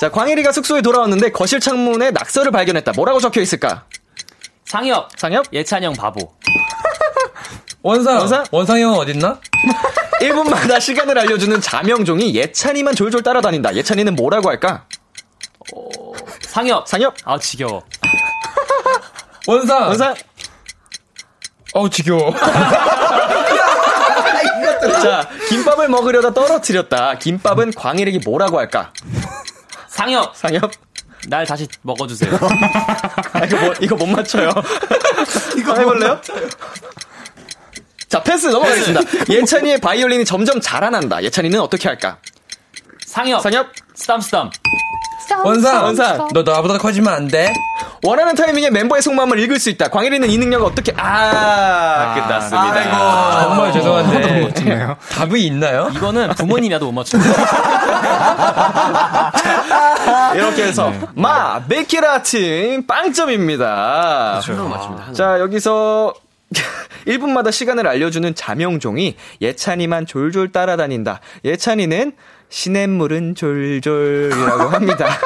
[0.00, 2.92] 자, 광일이가 숙소에 돌아왔는데 거실 창문에 낙서를 발견했다.
[2.96, 3.84] 뭐라고 적혀 있을까?
[4.64, 5.08] 상엽.
[5.16, 5.44] 상엽?
[5.52, 6.32] 예찬이 형 바보.
[7.82, 8.44] 원상 원상?
[8.50, 9.38] 원상이 형 어딨나?
[10.20, 13.74] 1분마다 시간을 알려주는 자명종이 예찬이만 졸졸 따라다닌다.
[13.74, 14.86] 예찬이는 뭐라고 할까?
[16.42, 16.86] 상엽.
[16.86, 17.14] 상엽?
[17.24, 17.82] 아 지겨워.
[19.48, 20.14] 원상 원상?
[21.74, 22.32] 어우 지겨워.
[25.02, 27.18] 자, 김밥을 먹으려다 떨어뜨렸다.
[27.18, 28.92] 김밥은 광일에게 뭐라고 할까?
[29.88, 30.36] 상엽.
[30.36, 30.70] 상엽?
[31.28, 32.32] 날 다시 먹어주세요.
[33.32, 34.50] 아, 이거 뭐, 이거 못 맞춰요.
[35.56, 36.20] 이거 해볼래요?
[38.12, 39.00] 자, 패스 넘어가겠습니다.
[39.32, 41.22] 예찬이의 바이올린이 점점 자라난다.
[41.22, 42.18] 예찬이는 어떻게 할까?
[43.06, 43.40] 상엽.
[43.40, 43.68] 상엽?
[43.94, 44.50] 스담스담.
[45.42, 46.28] 원상 원상.
[46.34, 47.50] 너 나보다 커지면 안 돼?
[48.02, 49.88] 원하는 타이밍에 멤버의 속마음을 읽을 수 있다.
[49.88, 53.44] 광일이는 이 능력을 어떻게, 아, 끝났습니다.
[53.44, 54.96] 정말 죄송한데 멋지네요.
[55.12, 55.90] 답이 있나요?
[55.94, 57.16] 이거는 부모님이라도 못 맞춰.
[60.36, 64.42] 이렇게 해서, 마, 베키라 팀, 빵점입니다.
[65.14, 66.12] 자, 여기서,
[67.06, 71.20] 1분마다 시간을 알려주는 자명종이 예찬이만 졸졸 따라다닌다.
[71.44, 72.12] 예찬이는
[72.48, 75.08] 시냇물은 졸졸이라고 합니다.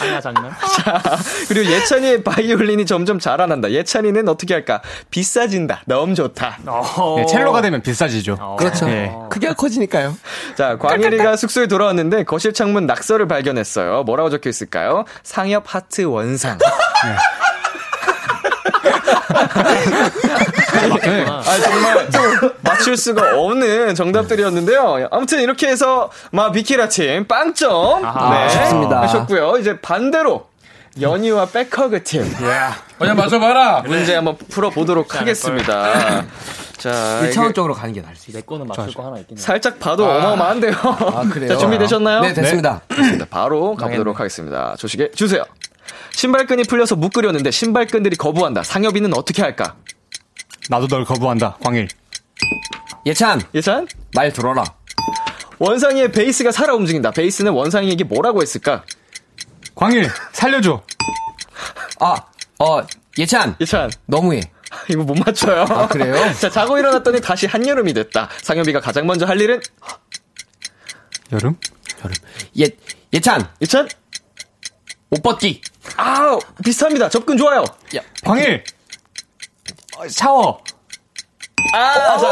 [0.00, 0.52] 장난 장난.
[1.48, 3.70] 그리고 예찬이의 바이올린이 점점 자라난다.
[3.70, 4.80] 예찬이는 어떻게 할까?
[5.10, 5.82] 비싸진다.
[5.86, 6.58] 너무 좋다.
[6.66, 7.16] 어.
[7.18, 8.56] 네, 첼로가 되면 비싸지죠.
[8.58, 8.86] 그렇죠.
[8.86, 9.12] 네.
[9.30, 10.16] 크기가 커지니까요.
[10.56, 14.04] 자, 광일이가 숙소에 돌아왔는데 거실 창문 낙서를 발견했어요.
[14.04, 15.04] 뭐라고 적혀 있을까요?
[15.22, 16.58] 상엽 하트 원상.
[16.58, 17.16] 네.
[21.28, 25.08] 아, 정말 좀 맞출 수가 없는 정답들이었는데요.
[25.10, 28.04] 아무튼 이렇게 해서 마 비키라 팀 빵점.
[28.04, 28.44] 아하.
[28.44, 29.02] 아쉽습니다.
[29.02, 29.56] 하셨고요.
[29.58, 30.48] 이제 반대로
[31.00, 32.24] 연유와 백허그 팀.
[32.98, 33.82] 그냥 맞춰봐라.
[33.86, 36.24] 문제 한번 풀어보도록 하겠습니다.
[36.76, 38.38] 자, 이게 1차원적으로 가는 게 나을 수 있어.
[38.38, 39.40] 내 거는 맞출 거 하나 있긴 해.
[39.42, 40.72] 살짝 봐도 어마어마한데요.
[40.74, 41.48] 아, 그래요?
[41.52, 42.20] 자, 준비되셨나요?
[42.22, 42.80] 네, 됐습니다.
[42.88, 43.26] 좋습니다.
[43.28, 44.74] 바로 가보도록 하겠습니다.
[44.78, 45.44] 제시해 주세요.
[46.20, 48.62] 신발끈이 풀려서 묶으려는데 신발끈들이 거부한다.
[48.62, 49.76] 상엽이는 어떻게 할까?
[50.68, 51.88] 나도 널 거부한다, 광일.
[53.06, 53.88] 예찬, 예찬?
[54.14, 54.62] 말 들어라.
[55.58, 57.12] 원상이의 베이스가 살아 움직인다.
[57.12, 58.84] 베이스는 원상이에게 뭐라고 했을까?
[59.74, 60.82] 광일, 살려줘.
[62.00, 62.16] 아,
[62.58, 62.82] 어,
[63.16, 63.90] 예찬, 예찬.
[64.04, 64.42] 너무해.
[64.90, 65.62] 이거 못 맞춰요.
[65.70, 66.14] 아, 그래요?
[66.38, 68.28] 자, 자고 일어났더니 다시 한여름이 됐다.
[68.42, 69.58] 상엽이가 가장 먼저 할 일은?
[71.32, 71.56] 여름?
[72.58, 72.66] 예,
[73.14, 73.88] 예찬, 예찬?
[75.10, 75.60] 옷 벗기.
[75.96, 77.08] 아우, 비슷합니다.
[77.08, 77.64] 접근 좋아요.
[78.24, 78.64] 광일!
[79.96, 80.62] 어, 샤워.
[81.74, 82.26] 아, 자,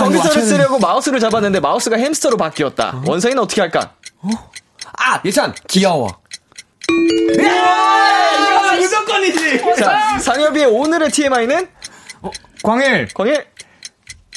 [0.00, 3.02] 컴퓨터를 맞춰야 쓰려고 마우스를 잡았는데 마우스가 햄스터로 바뀌었다.
[3.06, 3.94] 원상이는 어떻게 할까?
[4.98, 6.08] 아, 예찬, 귀여워.
[9.78, 11.68] 자, 상엽이의 오늘의 TMI는?
[12.62, 13.08] 광일!
[13.14, 13.46] 광일,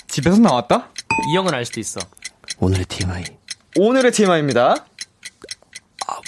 [0.08, 0.90] 집에서 나왔다?
[1.32, 2.00] 이 형은 알 수도 있어.
[2.60, 3.24] 오늘의 TMI.
[3.78, 4.86] 오늘의 TMI입니다.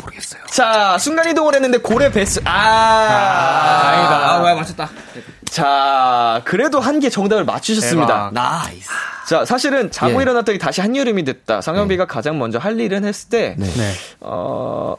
[0.07, 0.41] 아, 모르겠어요.
[0.49, 2.51] 자, 순간이동을 했는데 고래 뱃속, 아.
[4.37, 4.89] 아, 왜 맞췄다.
[5.49, 8.31] 자, 그래도 한 개 정답을 맞추셨습니다.
[8.33, 8.89] nice.
[9.27, 10.21] 자, 사실은 자고 예.
[10.23, 11.61] 일어났더니 다시 한여름이 됐다.
[11.61, 13.67] 상엽이가 가장 먼저 할 일은 했을 때, 네.
[14.21, 14.95] 어,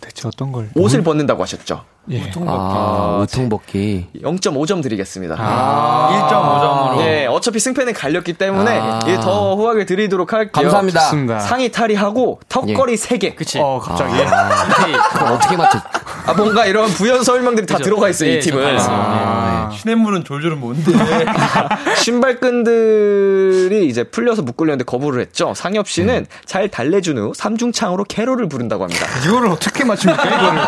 [0.00, 0.70] 대체 어떤 걸?
[0.74, 1.84] 옷을 벗는다고 하셨죠.
[2.10, 2.32] 예.
[2.46, 4.08] 아, 웃통벗기.
[4.22, 5.36] 0.5점 드리겠습니다.
[5.38, 6.96] 아.
[6.96, 7.04] 1.5점으로.
[7.04, 9.00] 네, 어차피 승패는 갈렸기 때문에 아.
[9.06, 10.62] 이더 후하게 드리도록 할게요.
[10.64, 11.00] 감사합니다.
[11.00, 11.38] 좋습니다.
[11.38, 13.36] 상의 탈의하고 턱걸이 세 3개.
[13.36, 13.58] 그치.
[13.60, 14.12] 어, 갑자기.
[14.14, 15.78] 그럼 어떻게 맞춰?
[16.26, 17.90] 아, 뭔가 이런 부연 설명들이 다 그죠.
[17.90, 18.58] 들어가 있어요, 이 예, 팀은.
[18.60, 18.96] 좀 알았어요.
[18.96, 20.92] 아, 시냇물은 졸졸은 뭔데?
[21.98, 25.52] 신발끈들이 이제 풀려서 묶으려는데 거부를 했죠.
[25.54, 29.06] 상엽 씨는 잘 달래준 후 삼중창으로 캐롤을 부른다고 합니다.
[29.26, 30.60] 이거를 어떻게 맞춥니까, 이거를?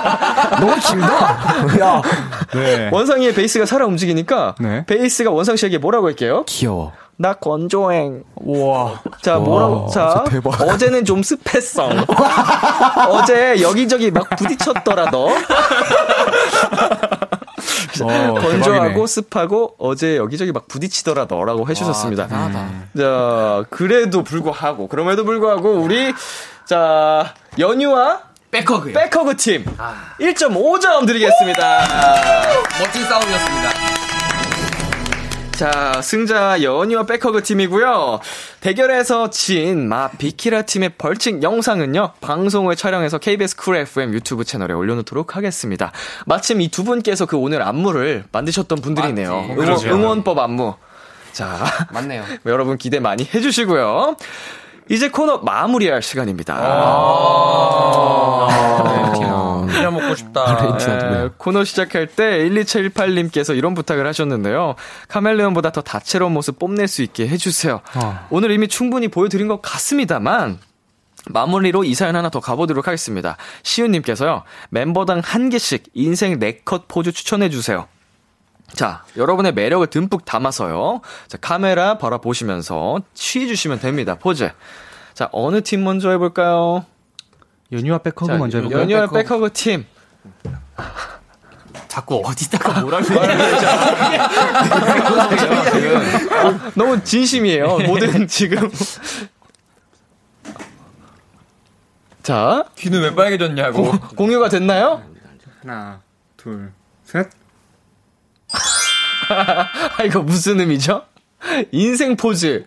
[0.61, 1.24] 너무 길다.
[1.81, 2.03] 야,
[2.55, 2.91] 네.
[2.93, 4.85] 원상이의 베이스가 살아 움직이니까 네.
[4.87, 6.45] 베이스가 원상 씨에게 뭐라고 할게요?
[6.47, 6.93] 귀여워.
[7.17, 8.25] 나 건조행.
[8.37, 9.01] 우와.
[9.23, 9.89] 자, 뭐라고?
[9.89, 10.25] 자,
[10.61, 11.89] 어제는 좀 습했어.
[13.09, 15.29] 어제 여기저기 막 부딪혔더라도
[18.03, 19.07] 어, 건조하고 대박이네.
[19.07, 22.25] 습하고 어제 여기저기 막 부딪히더라도라고 해주셨습니다.
[22.25, 22.89] 음.
[22.99, 26.13] 자, 그래도 불구하고 그럼에도 불구하고 우리
[26.67, 28.21] 자 연유와
[28.55, 28.95] 백허그요.
[28.95, 29.65] 백허그 팀
[30.21, 31.81] 1.5점 드리겠습니다.
[32.79, 33.71] 멋진 싸움이었습니다.
[35.57, 38.21] 자, 승자 연유와 백허그 팀이고요.
[38.61, 42.13] 대결에서 진 마 비키라 팀의 벌칙 영상은요.
[42.21, 45.91] 방송을 촬영해서 KBS 쿨 FM 유튜브 채널에 올려놓도록 하겠습니다.
[46.27, 49.31] 마침 이 두 분께서 그 오늘 안무를 만드셨던 분들이네요.
[49.31, 49.89] 응원, 그렇죠.
[49.89, 50.75] 응원법 안무.
[51.33, 52.25] 자, 맞네요.
[52.47, 54.17] 여러분 기대 많이 해주시고요.
[54.91, 56.57] 이제 코너 마무리할 시간입니다.
[56.61, 58.49] 어,
[59.67, 60.79] 피자 먹고 싶다.
[60.79, 64.75] 네, 코너 시작할 때 12718님께서 이런 부탁을 하셨는데요.
[65.09, 67.81] 카멜레온보다 더 다채로운 모습 뽐낼 수 있게 해주세요.
[67.97, 68.27] 어.
[68.31, 70.59] 오늘 이미 충분히 보여드린 것 같습니다만,
[71.31, 73.37] 마무리로 이 사연 하나 더 가보도록 하겠습니다.
[73.63, 77.87] 시윤님께서요, 멤버당 한 개씩 인생 4컷 포즈 추천해주세요.
[78.73, 81.01] 자, 여러분의 매력을 듬뿍 담아서요.
[81.29, 84.17] 자, 카메라 바라보시면서 취해주시면 됩니다.
[84.17, 84.51] 포즈.
[85.13, 86.85] 자, 어느 팀 먼저 해볼까요?
[87.71, 88.81] 연유와 백허그 자, 먼저 해볼까요?
[88.83, 89.87] 연유와 백허그 팀.
[91.87, 93.05] 자꾸 어디다가 뭐라고
[96.75, 97.79] 너무 진심이에요.
[97.87, 98.69] 모든 지금.
[102.25, 103.93] 자, 귀는 왜 빨개졌냐고.
[104.17, 105.05] 공유가 됐나요?
[105.61, 106.01] 하나,
[106.37, 106.73] 둘,
[107.05, 107.29] 셋.
[109.99, 111.03] 아, 이거 무슨 의미죠?
[111.73, 112.67] 인생 포즈.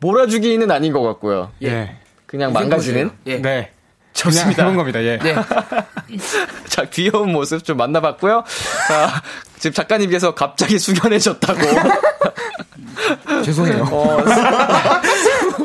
[0.00, 1.50] 몰아주기는 아닌 것 같고요.
[1.62, 1.96] 예.
[2.26, 3.10] 그냥 망가지는?
[3.26, 3.38] 예.
[3.38, 3.72] 네.
[4.12, 4.64] 좋습니다.
[4.64, 5.18] 그런 겁니다, 예.
[5.18, 5.34] 네.
[6.68, 8.44] 자, 귀여운 모습 좀 만나봤고요.
[8.88, 9.22] 자,
[9.58, 11.60] 지금 작가님께서 갑자기 숙연해졌다고.
[13.44, 13.84] 죄송해요.
[13.90, 14.18] 어,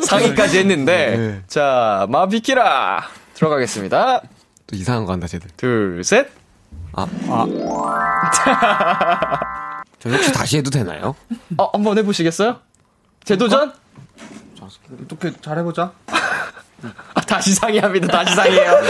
[0.01, 1.41] 상의까지 했는데.
[1.47, 3.07] 자, 마비키라.
[3.34, 4.21] 들어가겠습니다.
[4.67, 5.49] 또 이상한 거 한다, 쟤들.
[5.57, 6.30] 둘, 셋.
[10.03, 11.15] 저 혹시 다시 해도 되나요?
[11.57, 12.59] 어, 한번 해보시겠어요?
[13.23, 13.73] 재도전?
[14.61, 15.93] 어떻게 잘해보자.
[17.13, 18.07] 아, 다시 상의합니다.
[18.07, 18.81] 다시 상의해요.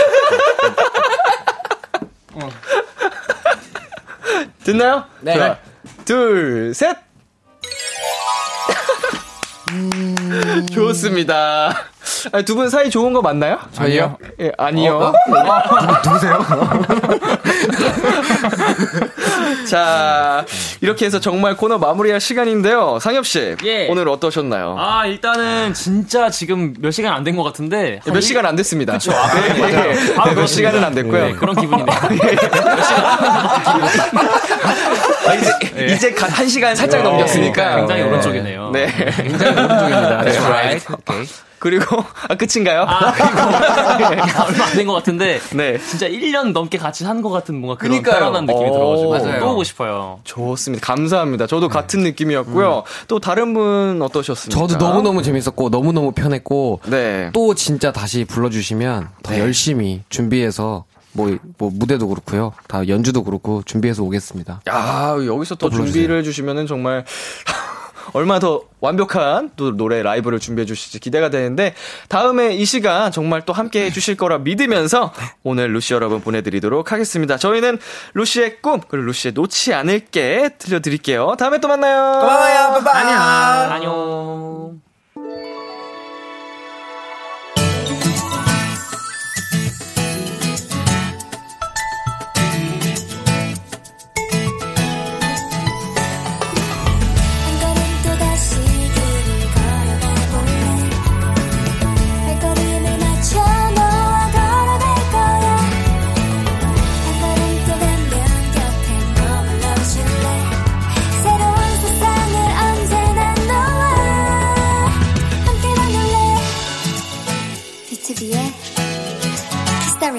[4.64, 5.06] 됐나요?
[5.22, 5.36] 네.
[5.38, 5.60] 자,
[6.04, 6.98] 둘, 셋.
[10.72, 11.93] 좋습니다.
[12.46, 13.60] 두 분 사이 좋은 거 맞나요?
[13.74, 14.18] 저희요?
[14.40, 15.14] 예, 아니요.
[16.04, 16.46] 누구 세요?
[19.70, 20.46] 자,
[20.82, 23.00] 이렇게 해서 정말 코너 마무리할 시간인데요.
[23.00, 23.88] 상엽 씨, 예.
[23.90, 24.76] 오늘 어떠셨나요?
[24.80, 28.00] 아, 일단은 진짜 지금 몇 시간 안 된 것 같은데.
[28.06, 28.94] 몇 시간 안 됐습니다.
[28.94, 29.12] 그쵸.
[29.14, 29.94] 아, 네, 맞아요.
[30.18, 30.46] 아, 몇.
[30.48, 31.26] 시간은 안 됐고요.
[31.28, 31.86] 네, 그런 기분이네요.
[35.28, 37.78] 아, 이제, 이제 가- 한 시간 살짝 넘겼으니까.
[37.78, 38.08] 굉장히 네.
[38.10, 38.70] 오른쪽이네요.
[38.72, 38.88] 네.
[39.16, 40.22] 굉장히 오른쪽입니다.
[40.24, 40.86] That's right.
[40.94, 41.26] 오케이.
[41.60, 42.84] 그리고, 아, 끝인가요?
[42.86, 44.12] 아, 그리고
[44.44, 45.40] 얼마 안 된 것 같은데.
[45.54, 45.78] 네.
[45.78, 48.20] 진짜 1년 넘게 같이 한 것 같은 뭔가 그런 그러니까요.
[48.32, 49.40] 편안한 느낌이 어, 들어가지고 맞아요.
[49.40, 50.20] 또 오고 싶어요.
[50.26, 50.86] 좋습니다.
[50.86, 51.48] 감사합니다.
[51.48, 52.84] 저도 같은 느낌이었고요.
[53.08, 54.68] 또 다른 분 어떠셨습니까?
[54.68, 57.30] 저도 너무너무 재밌었고, 너무너무 편했고, 네.
[57.32, 62.54] 또 진짜 다시 불러주시면 더 열심히 준비해서, 뭐, 뭐, 무대도 그렇고요.
[62.68, 64.62] 다 연주도 그렇고, 준비해서 오겠습니다.
[64.68, 65.92] 야, 여기서 또 불러주세요.
[65.94, 67.06] 준비를 해주시면은 정말
[68.14, 71.74] 얼마나 더 완벽한 또 노래 라이브를 준비해 주실지 기대가 되는데
[72.10, 77.38] 다음에 이 시간 정말 또 함께 해 주실 거라 믿으면서 오늘 루시 여러분 보내드리도록 하겠습니다.
[77.38, 77.80] 저희는
[78.14, 81.36] 루시의 꿈 그리고 루시의 놓지 않을게 들려드릴게요.
[81.40, 82.20] 다음에 또 만나요.
[82.20, 82.84] 고마워요.
[82.84, 83.14] 빠이빠이.
[83.72, 84.80] 안녕.
[84.80, 84.83] 한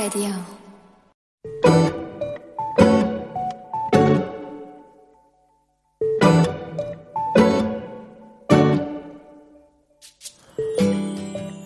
[0.05, 0.29] 라디오.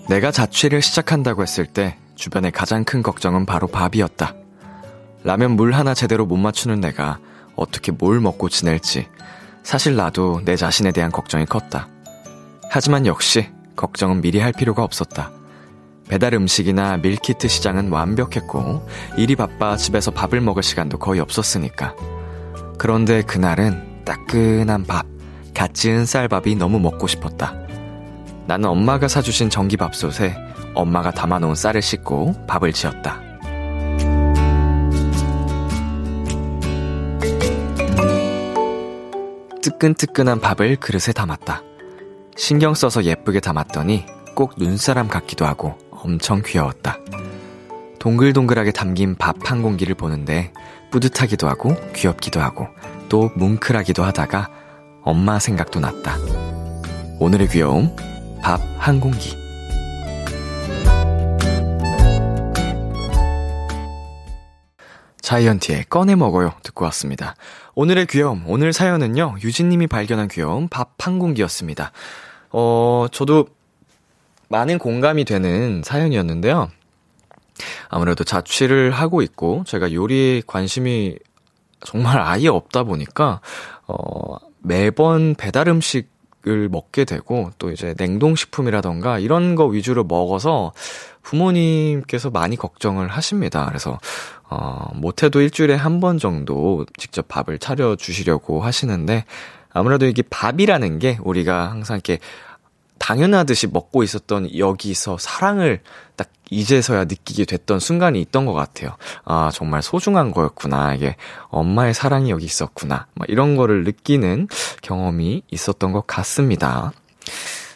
[0.08, 4.36] 내가 자취를 시작한다고 했을 때 주변의 가장 큰 걱정은 바로 밥이었다.
[5.24, 7.18] 라면 물 하나 제대로 못 맞추는 내가
[7.56, 9.08] 어떻게 뭘 먹고 지낼지
[9.64, 11.88] 사실 나도 내 자신에 대한 걱정이 컸다.
[12.70, 15.37] 하지만 역시 걱정은 미리 할 필요가 없었다.
[16.08, 18.86] 배달 음식이나 밀키트 시장은 완벽했고
[19.16, 21.94] 일이 바빠 집에서 밥을 먹을 시간도 거의 없었으니까.
[22.78, 25.06] 그런데 그날은 따끈한 밥,
[25.54, 27.54] 갓 지은 쌀밥이 너무 먹고 싶었다.
[28.46, 30.34] 나는 엄마가 사주신 전기밥솥에
[30.74, 33.20] 엄마가 담아놓은 쌀을 씻고 밥을 지었다.
[39.60, 41.62] 뜨끈뜨끈한 밥을 그릇에 담았다.
[42.36, 46.98] 신경 써서 예쁘게 담았더니 꼭 눈사람 같기도 하고 엄청 귀여웠다.
[47.98, 50.52] 동글동글하게 담긴 밥 한 공기를 보는데
[50.90, 52.68] 뿌듯하기도 하고 귀엽기도 하고
[53.08, 54.48] 또 뭉클하기도 하다가
[55.02, 56.16] 엄마 생각도 났다.
[57.18, 57.94] 오늘의 귀여움,
[58.42, 59.36] 밥 한 공기.
[65.20, 67.34] 자이언티의 꺼내 먹어요 듣고 왔습니다.
[67.74, 71.92] 오늘의 귀여움, 오늘 사연은요, 유진님이 발견한 귀여움, 밥 한 공기였습니다.
[72.50, 73.46] 어, 저도
[74.48, 76.70] 많은 공감이 되는 사연이었는데요.
[77.88, 81.16] 아무래도 자취를 하고 있고, 제가 요리에 관심이
[81.84, 83.40] 정말 아예 없다 보니까,
[83.86, 90.72] 어, 매번 배달 음식을 먹게 되고, 또 이제 냉동식품이라던가 이런 거 위주로 먹어서
[91.22, 93.66] 부모님께서 많이 걱정을 하십니다.
[93.66, 93.98] 그래서,
[94.48, 99.24] 어, 못해도 일주일에 한 번 정도 직접 밥을 차려 주시려고 하시는데,
[99.70, 102.18] 아무래도 이게 밥이라는 게 우리가 항상 이렇게
[102.98, 105.80] 당연하듯이 먹고 있었던 여기서 사랑을
[106.16, 108.96] 딱 이제서야 느끼게 됐던 순간이 있던 것 같아요.
[109.24, 110.94] 아, 정말 소중한 거였구나.
[110.94, 111.16] 이게
[111.48, 113.06] 엄마의 사랑이 여기 있었구나.
[113.14, 114.48] 막 이런 거를 느끼는
[114.82, 116.92] 경험이 있었던 것 같습니다.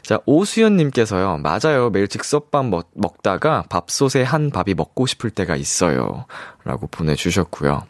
[0.03, 1.91] 자, 오수연님께서요, 맞아요.
[1.91, 6.27] 매일 즉석밥 먹, 먹다가 밥솥에 한 밥이 먹고 싶을 때가 있어요.
[6.65, 7.87] 라고 보내주셨고요.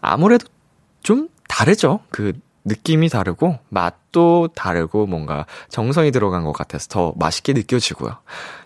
[0.00, 0.46] 아무래도
[1.02, 2.00] 좀 다르죠.
[2.10, 2.32] 그
[2.64, 8.16] 느낌이 다르고 맛도 다르고 뭔가 정성이 들어간 것 같아서 더 맛있게 느껴지고요.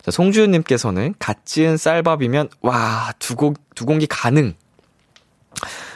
[0.01, 4.53] 자, 송주윤님께서는 갓 지은 쌀밥이면 와, 두, 공, 두 공기 가능.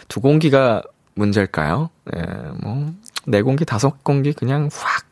[0.08, 0.82] 두 공기가
[1.16, 1.90] 문제일까요?
[2.16, 2.22] 예,
[2.62, 2.94] 뭐,
[3.26, 5.06] 네 공기, 다섯 공기 그냥 확.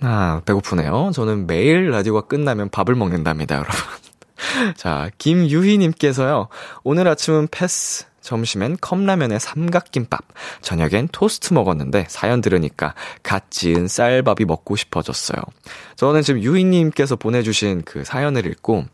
[0.00, 1.10] 아, 배고프네요.
[1.14, 3.74] 저는 매일 라디오가 끝나면 밥을 먹는답니다, 여러분.
[4.76, 6.48] 자, 김유희님께서요.
[6.84, 8.04] 오늘 아침은 패스.
[8.26, 10.20] 점심엔 컵라면에 삼각김밥,
[10.60, 15.40] 저녁엔 토스트 먹었는데 사연 들으니까 갓 지은 쌀밥이 먹고 싶어졌어요.
[15.94, 18.84] 저는 지금 유희님께서 보내주신 그 사연을 읽고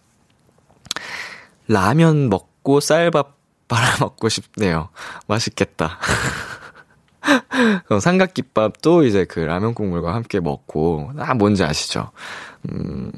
[1.66, 4.90] 라면 먹고 쌀밥 빨아 먹고 싶네요.
[5.26, 5.98] 맛있겠다.
[7.86, 12.10] 그럼 삼각김밥도 이제 그 라면 국물과 함께 먹고, 아, 뭔지 아시죠?
[12.70, 13.10] 음,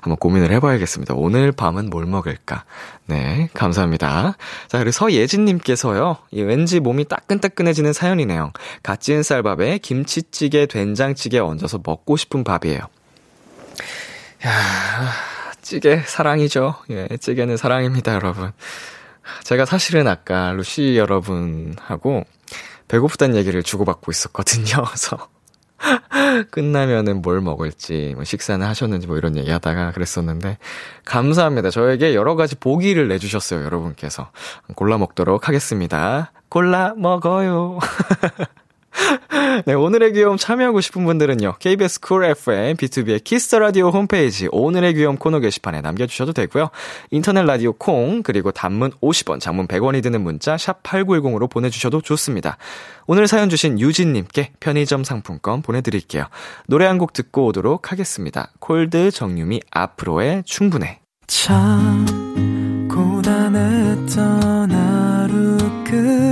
[0.00, 1.14] 한번 고민을 해봐야겠습니다.
[1.14, 2.64] 오늘 밤은 뭘 먹을까?
[3.06, 4.36] 네, 감사합니다.
[4.68, 8.52] 자, 그리고 서예진님께서요, 이 왠지 몸이 따끈따끈해지는 사연이네요.
[8.82, 12.80] 갓 지은 쌀밥에 김치찌개, 된장찌개 얹어서 먹고 싶은 밥이에요.
[14.46, 15.12] 야
[15.62, 16.74] 찌개 사랑이죠.
[16.90, 18.52] 예, 찌개는 사랑입니다, 여러분.
[19.44, 22.24] 제가 사실은 아까 루시 여러분하고
[22.88, 24.84] 배고프다는 얘기를 주고받고 있었거든요.
[24.84, 25.28] 그래서
[26.50, 30.58] 끝나면은 뭘 먹을지, 뭐 식사는 하셨는지 뭐 이런 얘기 하다가 그랬었는데,
[31.04, 31.70] 감사합니다.
[31.70, 34.30] 저에게 여러 가지 보기를 내주셨어요, 여러분께서.
[34.74, 36.32] 골라 먹도록 하겠습니다.
[36.48, 37.78] 골라 먹어요.
[39.66, 44.94] 네, 오늘의 귀여움 참여하고 싶은 분들은요, KBS 쿨 FM, 비투비의 키스 더 라디오 홈페이지, 오늘의
[44.94, 46.70] 귀여움 코너 게시판에 남겨 주셔도 되고요.
[47.10, 52.56] 인터넷 라디오 콩, 그리고 단문 50원, 장문 100원이 드는 문자, 샵 8910으로 보내 주셔도 좋습니다.
[53.06, 56.26] 오늘 사연 주신 유진 님께 편의점 상품권 보내 드릴게요.
[56.66, 58.52] 노래 한 곡 듣고 오도록 하겠습니다.
[58.60, 61.00] 콜드 정유미 앞으로의 충분해.
[61.26, 62.06] 참
[62.88, 66.31] 고단했던 하루 끝널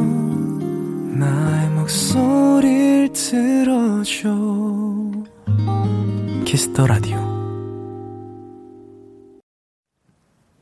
[1.21, 4.29] 나의 목소리를 들어줘
[6.43, 7.19] 키스 더 라디오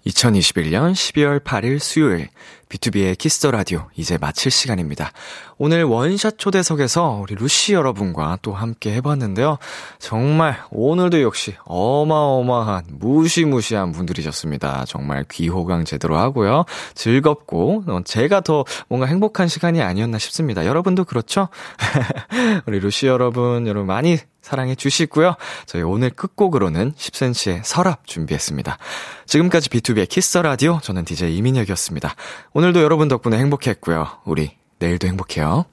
[0.05, 2.27] 2021년 12월 8일 수요일
[2.67, 5.13] 비투비의 키스 더 라디오 이제 마칠 시간입니다.
[5.61, 9.57] 오늘 원샷 초대석에서 우리 루시 여러분과 또 함께 해봤는데요.
[9.99, 14.85] 정말 오늘도 역시 어마어마한 무시무시한 분들이셨습니다.
[14.87, 16.63] 정말 귀호강 제대로 하고요.
[16.95, 20.65] 즐겁고 어, 제가 더 뭔가 행복한 시간이 아니었나 싶습니다.
[20.65, 21.49] 여러분도 그렇죠?
[22.65, 25.35] 우리 루시 여러분 여러분 많이 사랑해 주시고요.
[25.65, 28.77] 저희 오늘 끝곡으로는 10cm의 서랍 준비했습니다.
[29.25, 32.15] 지금까지 B2B의 키스 라디오 저는 DJ 이민혁이었습니다.
[32.53, 34.07] 오늘도 여러분 덕분에 행복했고요.
[34.23, 35.65] 우리 내일도 행복해요.